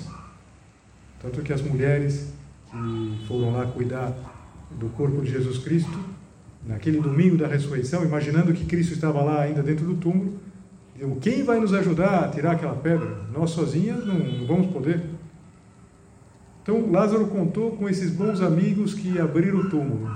tanto 1.27 1.43
que 1.43 1.53
as 1.53 1.61
mulheres 1.61 2.29
que 2.71 3.25
foram 3.27 3.53
lá 3.53 3.67
cuidar 3.67 4.13
do 4.79 4.89
corpo 4.91 5.23
de 5.23 5.31
Jesus 5.33 5.59
Cristo 5.59 5.99
naquele 6.67 7.01
domingo 7.01 7.37
da 7.37 7.47
ressurreição, 7.47 8.05
imaginando 8.05 8.53
que 8.53 8.65
Cristo 8.65 8.93
estava 8.93 9.23
lá 9.23 9.43
ainda 9.43 9.63
dentro 9.63 9.87
do 9.87 9.95
túmulo, 9.95 10.35
diziam, 10.93 11.15
quem 11.17 11.45
vai 11.45 11.61
nos 11.61 11.73
ajudar 11.73 12.25
a 12.25 12.29
tirar 12.29 12.53
aquela 12.53 12.75
pedra? 12.75 13.23
Nós 13.33 13.51
sozinhas 13.51 14.05
não, 14.05 14.19
não 14.19 14.47
vamos 14.47 14.73
poder. 14.73 15.03
Então 16.63 16.91
Lázaro 16.91 17.29
contou 17.29 17.77
com 17.77 17.89
esses 17.89 18.11
bons 18.11 18.41
amigos 18.41 18.95
que 18.95 19.19
abriram 19.21 19.61
o 19.61 19.71
túmulo. 19.71 20.11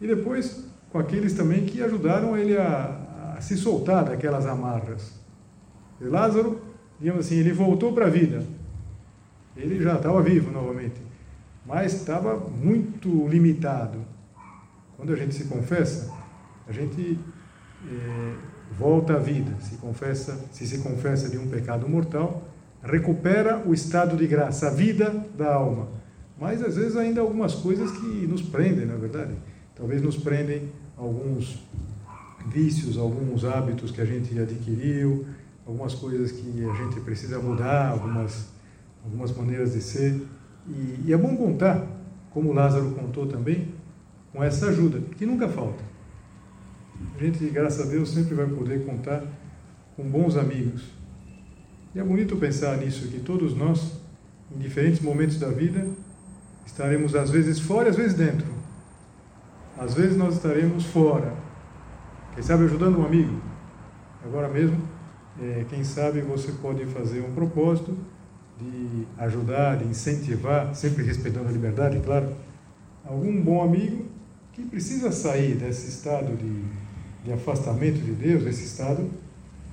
E 0.00 0.06
depois 0.06 0.68
com 0.90 0.98
aqueles 0.98 1.34
também 1.34 1.64
que 1.64 1.82
ajudaram 1.82 2.36
ele 2.36 2.56
a, 2.56 3.34
a 3.36 3.40
se 3.40 3.56
soltar 3.56 4.04
daquelas 4.04 4.46
amarras. 4.46 5.18
E 6.00 6.04
Lázaro, 6.04 6.60
digamos 6.98 7.26
assim, 7.26 7.36
ele 7.36 7.52
voltou 7.52 7.92
para 7.92 8.06
a 8.06 8.10
vida. 8.10 8.42
Ele 9.56 9.82
já 9.82 9.96
estava 9.96 10.22
vivo 10.22 10.50
novamente, 10.50 11.00
mas 11.66 11.92
estava 11.92 12.36
muito 12.36 13.26
limitado. 13.28 13.98
Quando 14.98 15.12
a 15.12 15.16
gente 15.16 15.32
se 15.32 15.44
confessa, 15.44 16.12
a 16.66 16.72
gente 16.72 17.16
é, 17.88 18.34
volta 18.76 19.14
à 19.14 19.18
vida, 19.20 19.54
se 19.60 19.76
confessa, 19.76 20.44
se 20.50 20.66
se 20.66 20.78
confessa 20.78 21.28
de 21.28 21.38
um 21.38 21.46
pecado 21.46 21.88
mortal, 21.88 22.42
recupera 22.82 23.62
o 23.64 23.72
estado 23.72 24.16
de 24.16 24.26
graça, 24.26 24.66
a 24.66 24.70
vida 24.70 25.24
da 25.36 25.54
alma. 25.54 25.86
Mas 26.36 26.60
às 26.64 26.74
vezes 26.74 26.96
ainda 26.96 27.20
algumas 27.20 27.54
coisas 27.54 27.92
que 27.92 28.26
nos 28.26 28.42
prendem, 28.42 28.86
na 28.86 28.94
é 28.94 28.96
verdade. 28.96 29.34
Talvez 29.76 30.02
nos 30.02 30.16
prendem 30.16 30.72
alguns 30.96 31.62
vícios, 32.48 32.98
alguns 32.98 33.44
hábitos 33.44 33.92
que 33.92 34.00
a 34.00 34.04
gente 34.04 34.36
adquiriu, 34.36 35.26
algumas 35.64 35.94
coisas 35.94 36.32
que 36.32 36.64
a 36.64 36.74
gente 36.74 36.98
precisa 37.02 37.38
mudar, 37.38 37.90
algumas, 37.90 38.48
algumas 39.04 39.30
maneiras 39.30 39.74
de 39.74 39.80
ser. 39.80 40.20
E, 40.66 41.04
e 41.06 41.12
é 41.12 41.16
bom 41.16 41.36
contar, 41.36 41.86
como 42.32 42.52
Lázaro 42.52 42.90
contou 42.90 43.28
também, 43.28 43.77
com 44.32 44.42
essa 44.42 44.66
ajuda, 44.68 45.00
que 45.16 45.26
nunca 45.26 45.48
falta. 45.48 45.82
A 47.16 47.24
gente, 47.24 47.44
graças 47.50 47.86
a 47.86 47.90
Deus, 47.90 48.10
sempre 48.10 48.34
vai 48.34 48.46
poder 48.46 48.84
contar 48.84 49.22
com 49.96 50.04
bons 50.04 50.36
amigos. 50.36 50.82
E 51.94 51.98
é 51.98 52.04
bonito 52.04 52.36
pensar 52.36 52.76
nisso, 52.76 53.08
que 53.08 53.20
todos 53.20 53.56
nós, 53.56 53.92
em 54.54 54.58
diferentes 54.58 55.00
momentos 55.00 55.38
da 55.38 55.48
vida, 55.48 55.86
estaremos 56.66 57.14
às 57.14 57.30
vezes 57.30 57.58
fora 57.58 57.88
e 57.88 57.90
às 57.90 57.96
vezes 57.96 58.14
dentro. 58.14 58.46
Às 59.78 59.94
vezes 59.94 60.16
nós 60.16 60.34
estaremos 60.34 60.84
fora, 60.86 61.32
quem 62.34 62.42
sabe 62.42 62.64
ajudando 62.64 62.98
um 62.98 63.06
amigo. 63.06 63.40
Agora 64.24 64.48
mesmo, 64.48 64.76
é, 65.40 65.64
quem 65.68 65.84
sabe 65.84 66.20
você 66.20 66.52
pode 66.52 66.84
fazer 66.86 67.20
um 67.20 67.32
propósito 67.32 67.96
de 68.60 69.06
ajudar, 69.18 69.76
de 69.76 69.84
incentivar, 69.84 70.74
sempre 70.74 71.04
respeitando 71.04 71.48
a 71.48 71.52
liberdade, 71.52 72.00
claro, 72.00 72.34
algum 73.04 73.40
bom 73.40 73.62
amigo 73.62 74.06
que 74.58 74.68
precisa 74.68 75.12
sair 75.12 75.54
desse 75.54 75.88
estado 75.88 76.36
de, 76.36 76.64
de 77.24 77.32
afastamento 77.32 77.98
de 78.00 78.10
Deus, 78.10 78.42
desse 78.42 78.64
estado 78.64 79.08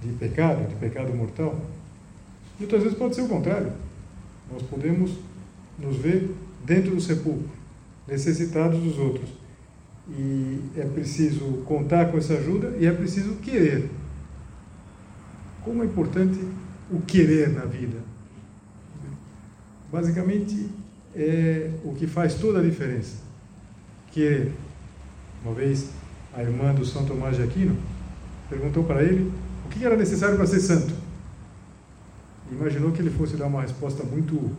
de 0.04 0.12
pecado, 0.14 0.68
de 0.68 0.76
pecado 0.76 1.12
mortal. 1.16 1.60
E 2.60 2.66
vezes 2.66 2.94
pode 2.94 3.16
ser 3.16 3.22
o 3.22 3.28
contrário. 3.28 3.74
Nós 4.52 4.62
podemos 4.64 5.12
nos 5.80 5.98
ver 5.98 6.30
dentro 6.64 6.92
do 6.92 7.02
sepulcro, 7.02 7.50
necessitados 8.08 8.80
dos 8.80 9.00
outros. 9.00 9.30
E 10.08 10.60
é 10.78 10.86
preciso 10.86 11.64
contar 11.66 12.12
com 12.12 12.18
essa 12.20 12.36
ajuda 12.36 12.76
e 12.80 12.86
é 12.86 12.92
preciso 12.92 13.36
querer. 13.38 13.90
Como 15.64 15.82
é 15.82 15.86
importante 15.88 16.40
o 16.92 17.02
querer 17.02 17.50
na 17.50 17.66
vida. 17.66 17.98
Basicamente, 19.92 20.70
é 21.16 21.72
o 21.84 21.94
que 21.94 22.06
faz 22.06 22.36
toda 22.36 22.60
a 22.60 22.62
diferença. 22.62 23.16
Querer. 24.12 24.54
Uma 25.46 25.54
vez, 25.54 25.92
a 26.34 26.42
irmã 26.42 26.74
do 26.74 26.84
São 26.84 27.06
Tomás 27.06 27.38
de 27.38 27.44
Aquino 27.44 27.78
perguntou 28.50 28.84
para 28.84 29.04
ele 29.04 29.32
o 29.64 29.70
que 29.70 29.86
era 29.86 29.96
necessário 29.96 30.36
para 30.36 30.48
ser 30.48 30.60
santo. 30.60 30.92
Imaginou 32.52 32.92
que 32.92 33.00
ele 33.00 33.12
fosse 33.12 33.38
dar 33.38 33.46
uma 33.46 33.62
resposta 33.62 34.04
muito 34.04 34.52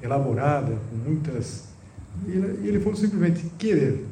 elaborada, 0.00 0.78
com 0.88 0.96
muitas. 0.96 1.64
E 2.28 2.30
ele 2.32 2.78
falou 2.78 2.96
simplesmente: 2.96 3.44
querer. 3.58 4.06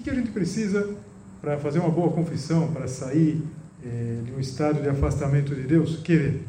O 0.00 0.02
que 0.02 0.10
a 0.10 0.14
gente 0.14 0.32
precisa 0.32 0.96
para 1.40 1.58
fazer 1.58 1.78
uma 1.78 1.90
boa 1.90 2.10
confissão, 2.10 2.72
para 2.72 2.88
sair 2.88 3.40
é, 3.84 4.20
de 4.24 4.32
um 4.32 4.40
estado 4.40 4.82
de 4.82 4.88
afastamento 4.88 5.54
de 5.54 5.62
Deus? 5.62 5.98
Querer. 5.98 6.42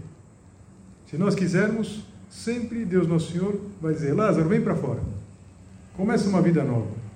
Se 1.07 1.17
nós 1.17 1.35
quisermos, 1.35 2.03
sempre 2.31 2.83
Deus 2.83 3.07
Nosso 3.07 3.31
Senhor 3.31 3.61
vai 3.79 3.93
dizer: 3.93 4.13
Lázaro, 4.13 4.49
vem 4.49 4.61
para 4.61 4.75
fora. 4.75 5.01
Começa 5.95 6.27
uma 6.27 6.41
vida 6.41 6.63
nova. 6.63 7.06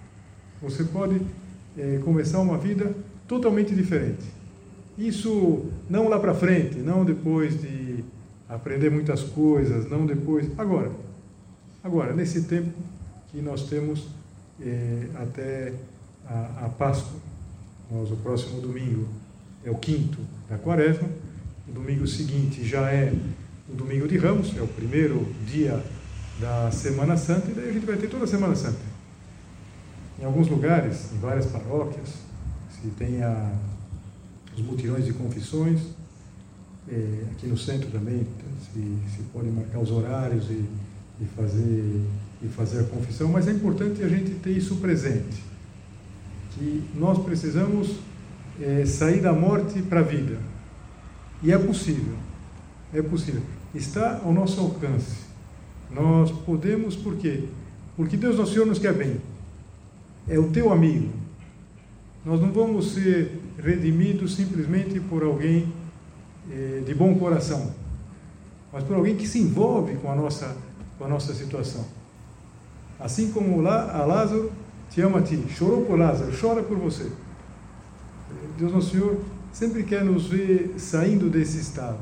Você 0.62 0.84
pode 0.84 1.22
é, 1.78 2.00
começar 2.04 2.40
uma 2.40 2.58
vida 2.58 2.94
totalmente 3.28 3.74
diferente. 3.74 4.24
Isso 4.98 5.66
não 5.90 6.08
lá 6.08 6.20
para 6.20 6.34
frente, 6.34 6.78
não 6.78 7.04
depois 7.04 7.60
de 7.60 8.04
aprender 8.48 8.90
muitas 8.90 9.22
coisas, 9.24 9.90
não 9.90 10.06
depois. 10.06 10.48
Agora. 10.58 10.92
Agora, 11.84 12.14
nesse 12.14 12.44
tempo 12.44 12.70
que 13.32 13.42
nós 13.42 13.68
temos 13.68 14.08
é, 14.62 15.08
até 15.16 15.74
a, 16.28 16.66
a 16.66 16.70
Páscoa. 16.70 17.20
Nós, 17.90 18.12
o 18.12 18.16
próximo 18.18 18.62
domingo 18.62 19.08
é 19.66 19.72
o 19.72 19.76
quinto 19.76 20.18
da 20.50 20.58
quaresma. 20.58 21.08
O 21.68 21.72
domingo 21.72 22.08
seguinte 22.08 22.66
já 22.66 22.92
é 22.92 23.14
o 23.70 23.76
domingo 23.76 24.08
de 24.08 24.18
Ramos, 24.18 24.56
é 24.58 24.62
o 24.62 24.68
primeiro 24.68 25.26
dia 25.46 25.82
da 26.40 26.72
Semana 26.72 27.18
Santa, 27.18 27.50
e 27.50 27.54
daí 27.54 27.70
a 27.70 27.74
gente 27.74 27.86
vai 27.86 27.98
ter 27.98 28.08
toda 28.08 28.24
a 28.24 28.28
Semana 28.28 28.56
Santa. 28.56 28.91
Em 30.22 30.26
alguns 30.26 30.48
lugares, 30.50 31.12
em 31.14 31.18
várias 31.18 31.48
paróquias, 31.48 32.10
se 32.70 32.88
tem 32.90 33.24
a, 33.24 33.52
os 34.56 34.62
mutirões 34.62 35.04
de 35.04 35.14
confissões, 35.14 35.80
é, 36.88 37.24
aqui 37.32 37.48
no 37.48 37.58
centro 37.58 37.90
também 37.90 38.28
se, 38.62 38.80
se 39.16 39.24
pode 39.34 39.50
marcar 39.50 39.80
os 39.80 39.90
horários 39.90 40.46
e, 40.52 40.64
e, 41.20 41.26
fazer, 41.36 42.02
e 42.44 42.48
fazer 42.50 42.82
a 42.82 42.84
confissão, 42.84 43.30
mas 43.30 43.48
é 43.48 43.52
importante 43.52 44.04
a 44.04 44.08
gente 44.08 44.36
ter 44.36 44.52
isso 44.52 44.76
presente, 44.76 45.44
que 46.52 46.84
nós 46.94 47.18
precisamos 47.24 47.96
é, 48.62 48.86
sair 48.86 49.22
da 49.22 49.34
morte 49.34 49.82
para 49.82 50.02
a 50.02 50.04
vida. 50.04 50.38
E 51.42 51.52
é 51.52 51.58
possível, 51.58 52.16
é 52.94 53.02
possível. 53.02 53.42
Está 53.74 54.22
ao 54.24 54.32
nosso 54.32 54.60
alcance. 54.60 55.22
Nós 55.90 56.30
podemos, 56.30 56.96
por 56.96 57.16
quê? 57.16 57.46
Porque 57.98 58.16
Deus 58.16 58.38
Nosso 58.38 58.54
Senhor 58.54 58.68
nos 58.68 58.78
quer 58.78 58.94
bem 58.94 59.20
é 60.28 60.38
o 60.38 60.50
teu 60.52 60.72
amigo. 60.72 61.10
Nós 62.26 62.40
não 62.40 62.52
vamos 62.52 62.94
ser 62.94 63.40
redimidos 63.58 64.36
simplesmente 64.36 65.00
por 65.00 65.24
alguém 65.24 65.72
eh, 66.52 66.84
de 66.86 66.94
bom 66.94 67.16
coração, 67.16 67.72
mas 68.72 68.84
por 68.84 68.96
alguém 68.96 69.16
que 69.16 69.28
se 69.28 69.40
envolve 69.40 69.96
com 69.96 70.12
a 70.12 70.16
nossa, 70.16 70.56
com 70.98 71.06
a 71.06 71.08
nossa 71.08 71.34
situação. 71.34 71.86
Assim 73.00 73.32
como 73.32 73.62
lá, 73.62 74.06
Lázaro 74.06 74.52
te 74.90 75.02
ama 75.02 75.20
a 75.20 75.22
ti, 75.22 75.44
chorou 75.50 75.86
por 75.86 75.98
Lázaro, 75.98 76.32
chora 76.40 76.62
por 76.62 76.78
você. 76.78 77.12
Deus 78.58 78.72
Nosso 78.72 78.92
Senhor 78.92 79.18
sempre 79.52 79.84
quer 79.84 80.04
nos 80.04 80.28
ver 80.28 80.76
saindo 80.78 81.30
desse 81.30 81.58
estado. 81.58 81.98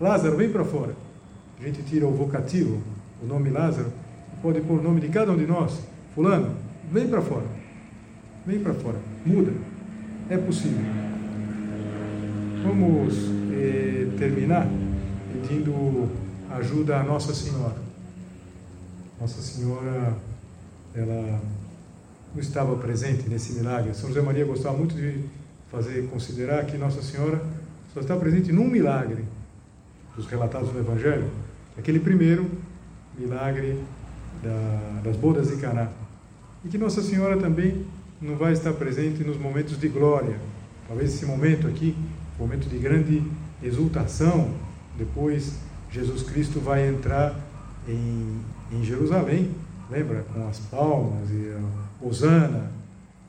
Lázaro, 0.00 0.36
vem 0.36 0.50
para 0.50 0.64
fora. 0.64 0.94
A 1.60 1.64
gente 1.64 1.82
tira 1.82 2.06
o 2.06 2.12
vocativo, 2.12 2.80
o 3.22 3.26
nome 3.26 3.50
Lázaro, 3.50 3.92
pode 4.40 4.60
pôr 4.60 4.78
o 4.78 4.82
nome 4.82 5.00
de 5.00 5.08
cada 5.08 5.32
um 5.32 5.36
de 5.36 5.46
nós. 5.46 5.78
Fulano, 6.14 6.54
Vem 6.90 7.08
para 7.08 7.22
fora. 7.22 7.46
Vem 8.46 8.58
para 8.60 8.74
fora. 8.74 8.98
Muda. 9.24 9.52
É 10.28 10.36
possível. 10.36 10.84
Vamos 12.64 13.14
eh, 13.52 14.08
terminar 14.18 14.68
pedindo 15.32 16.08
ajuda 16.50 16.98
à 16.98 17.02
Nossa 17.04 17.32
Senhora. 17.32 17.76
Nossa 19.20 19.40
Senhora, 19.40 20.16
ela 20.94 21.40
não 22.34 22.40
estava 22.40 22.76
presente 22.76 23.28
nesse 23.28 23.52
milagre. 23.52 23.94
São 23.94 24.08
José 24.08 24.20
Maria 24.20 24.44
gostava 24.44 24.76
muito 24.76 24.94
de 24.94 25.24
fazer 25.70 26.08
considerar 26.08 26.64
que 26.66 26.76
Nossa 26.76 27.02
Senhora 27.02 27.40
só 27.94 28.00
está 28.00 28.16
presente 28.16 28.52
num 28.52 28.66
milagre 28.66 29.24
dos 30.16 30.26
relatados 30.26 30.72
no 30.72 30.80
Evangelho, 30.80 31.30
aquele 31.78 32.00
primeiro 32.00 32.50
milagre 33.16 33.78
da, 34.42 35.00
das 35.04 35.16
bodas 35.16 35.48
de 35.48 35.56
Caná. 35.56 35.88
E 36.64 36.68
que 36.68 36.78
Nossa 36.78 37.02
Senhora 37.02 37.36
também 37.38 37.84
não 38.20 38.36
vai 38.36 38.52
estar 38.52 38.72
presente 38.74 39.24
nos 39.24 39.38
momentos 39.38 39.78
de 39.78 39.88
glória. 39.88 40.36
Talvez 40.86 41.14
esse 41.14 41.24
momento 41.24 41.66
aqui, 41.66 41.96
momento 42.38 42.68
de 42.68 42.78
grande 42.78 43.22
exultação, 43.62 44.52
depois 44.98 45.54
Jesus 45.90 46.22
Cristo 46.22 46.60
vai 46.60 46.88
entrar 46.88 47.34
em, 47.88 48.40
em 48.72 48.84
Jerusalém, 48.84 49.50
lembra? 49.90 50.24
Com 50.32 50.48
as 50.48 50.58
palmas 50.58 51.30
e 51.30 51.52
a 51.52 52.06
Osana. 52.06 52.70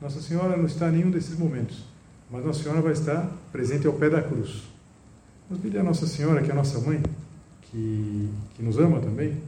Nossa 0.00 0.20
Senhora 0.20 0.56
não 0.56 0.66
está 0.66 0.88
em 0.88 0.92
nenhum 0.92 1.10
desses 1.10 1.38
momentos, 1.38 1.84
mas 2.30 2.44
Nossa 2.44 2.62
Senhora 2.62 2.80
vai 2.80 2.92
estar 2.92 3.30
presente 3.50 3.86
ao 3.86 3.92
pé 3.94 4.10
da 4.10 4.20
cruz. 4.20 4.64
Vamos 5.48 5.62
pedir 5.62 5.78
a 5.78 5.82
Nossa 5.82 6.06
Senhora, 6.06 6.42
que 6.42 6.48
é 6.48 6.52
a 6.52 6.56
nossa 6.56 6.80
mãe, 6.80 7.02
que, 7.62 8.28
que 8.54 8.62
nos 8.62 8.78
ama 8.78 9.00
também, 9.00 9.40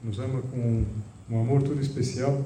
que 0.00 0.06
nos 0.06 0.18
ama 0.18 0.40
com 0.42 0.84
um 1.30 1.40
amor 1.40 1.62
todo 1.62 1.80
especial, 1.80 2.44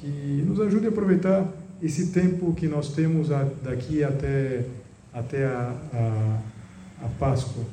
que 0.00 0.44
nos 0.46 0.60
ajude 0.60 0.86
a 0.86 0.88
aproveitar 0.88 1.46
esse 1.82 2.06
tempo 2.08 2.54
que 2.54 2.66
nós 2.66 2.94
temos 2.94 3.28
daqui 3.62 4.02
até, 4.02 4.64
até 5.12 5.46
a, 5.46 5.74
a, 5.92 6.38
a 7.04 7.08
Páscoa, 7.18 7.64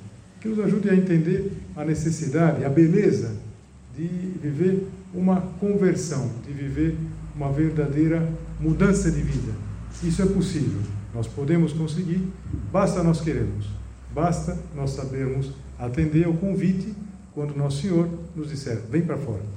que 0.41 0.47
nos 0.47 0.59
ajude 0.59 0.89
a 0.89 0.95
entender 0.95 1.51
a 1.75 1.83
necessidade, 1.85 2.63
a 2.65 2.69
beleza 2.69 3.35
de 3.95 4.07
viver 4.07 4.87
uma 5.13 5.41
conversão, 5.59 6.29
de 6.45 6.53
viver 6.53 6.95
uma 7.35 7.51
verdadeira 7.51 8.27
mudança 8.59 9.09
de 9.09 9.21
vida. 9.21 9.53
Isso 10.03 10.21
é 10.21 10.25
possível, 10.25 10.81
nós 11.13 11.27
podemos 11.27 11.73
conseguir, 11.73 12.21
basta 12.71 13.01
nós 13.01 13.21
queremos, 13.21 13.67
basta 14.13 14.57
nós 14.75 14.91
sabermos 14.91 15.51
atender 15.79 16.25
ao 16.25 16.33
convite 16.33 16.93
quando 17.33 17.55
Nosso 17.55 17.81
Senhor 17.81 18.07
nos 18.35 18.49
disser: 18.49 18.79
vem 18.89 19.01
para 19.01 19.17
fora. 19.17 19.56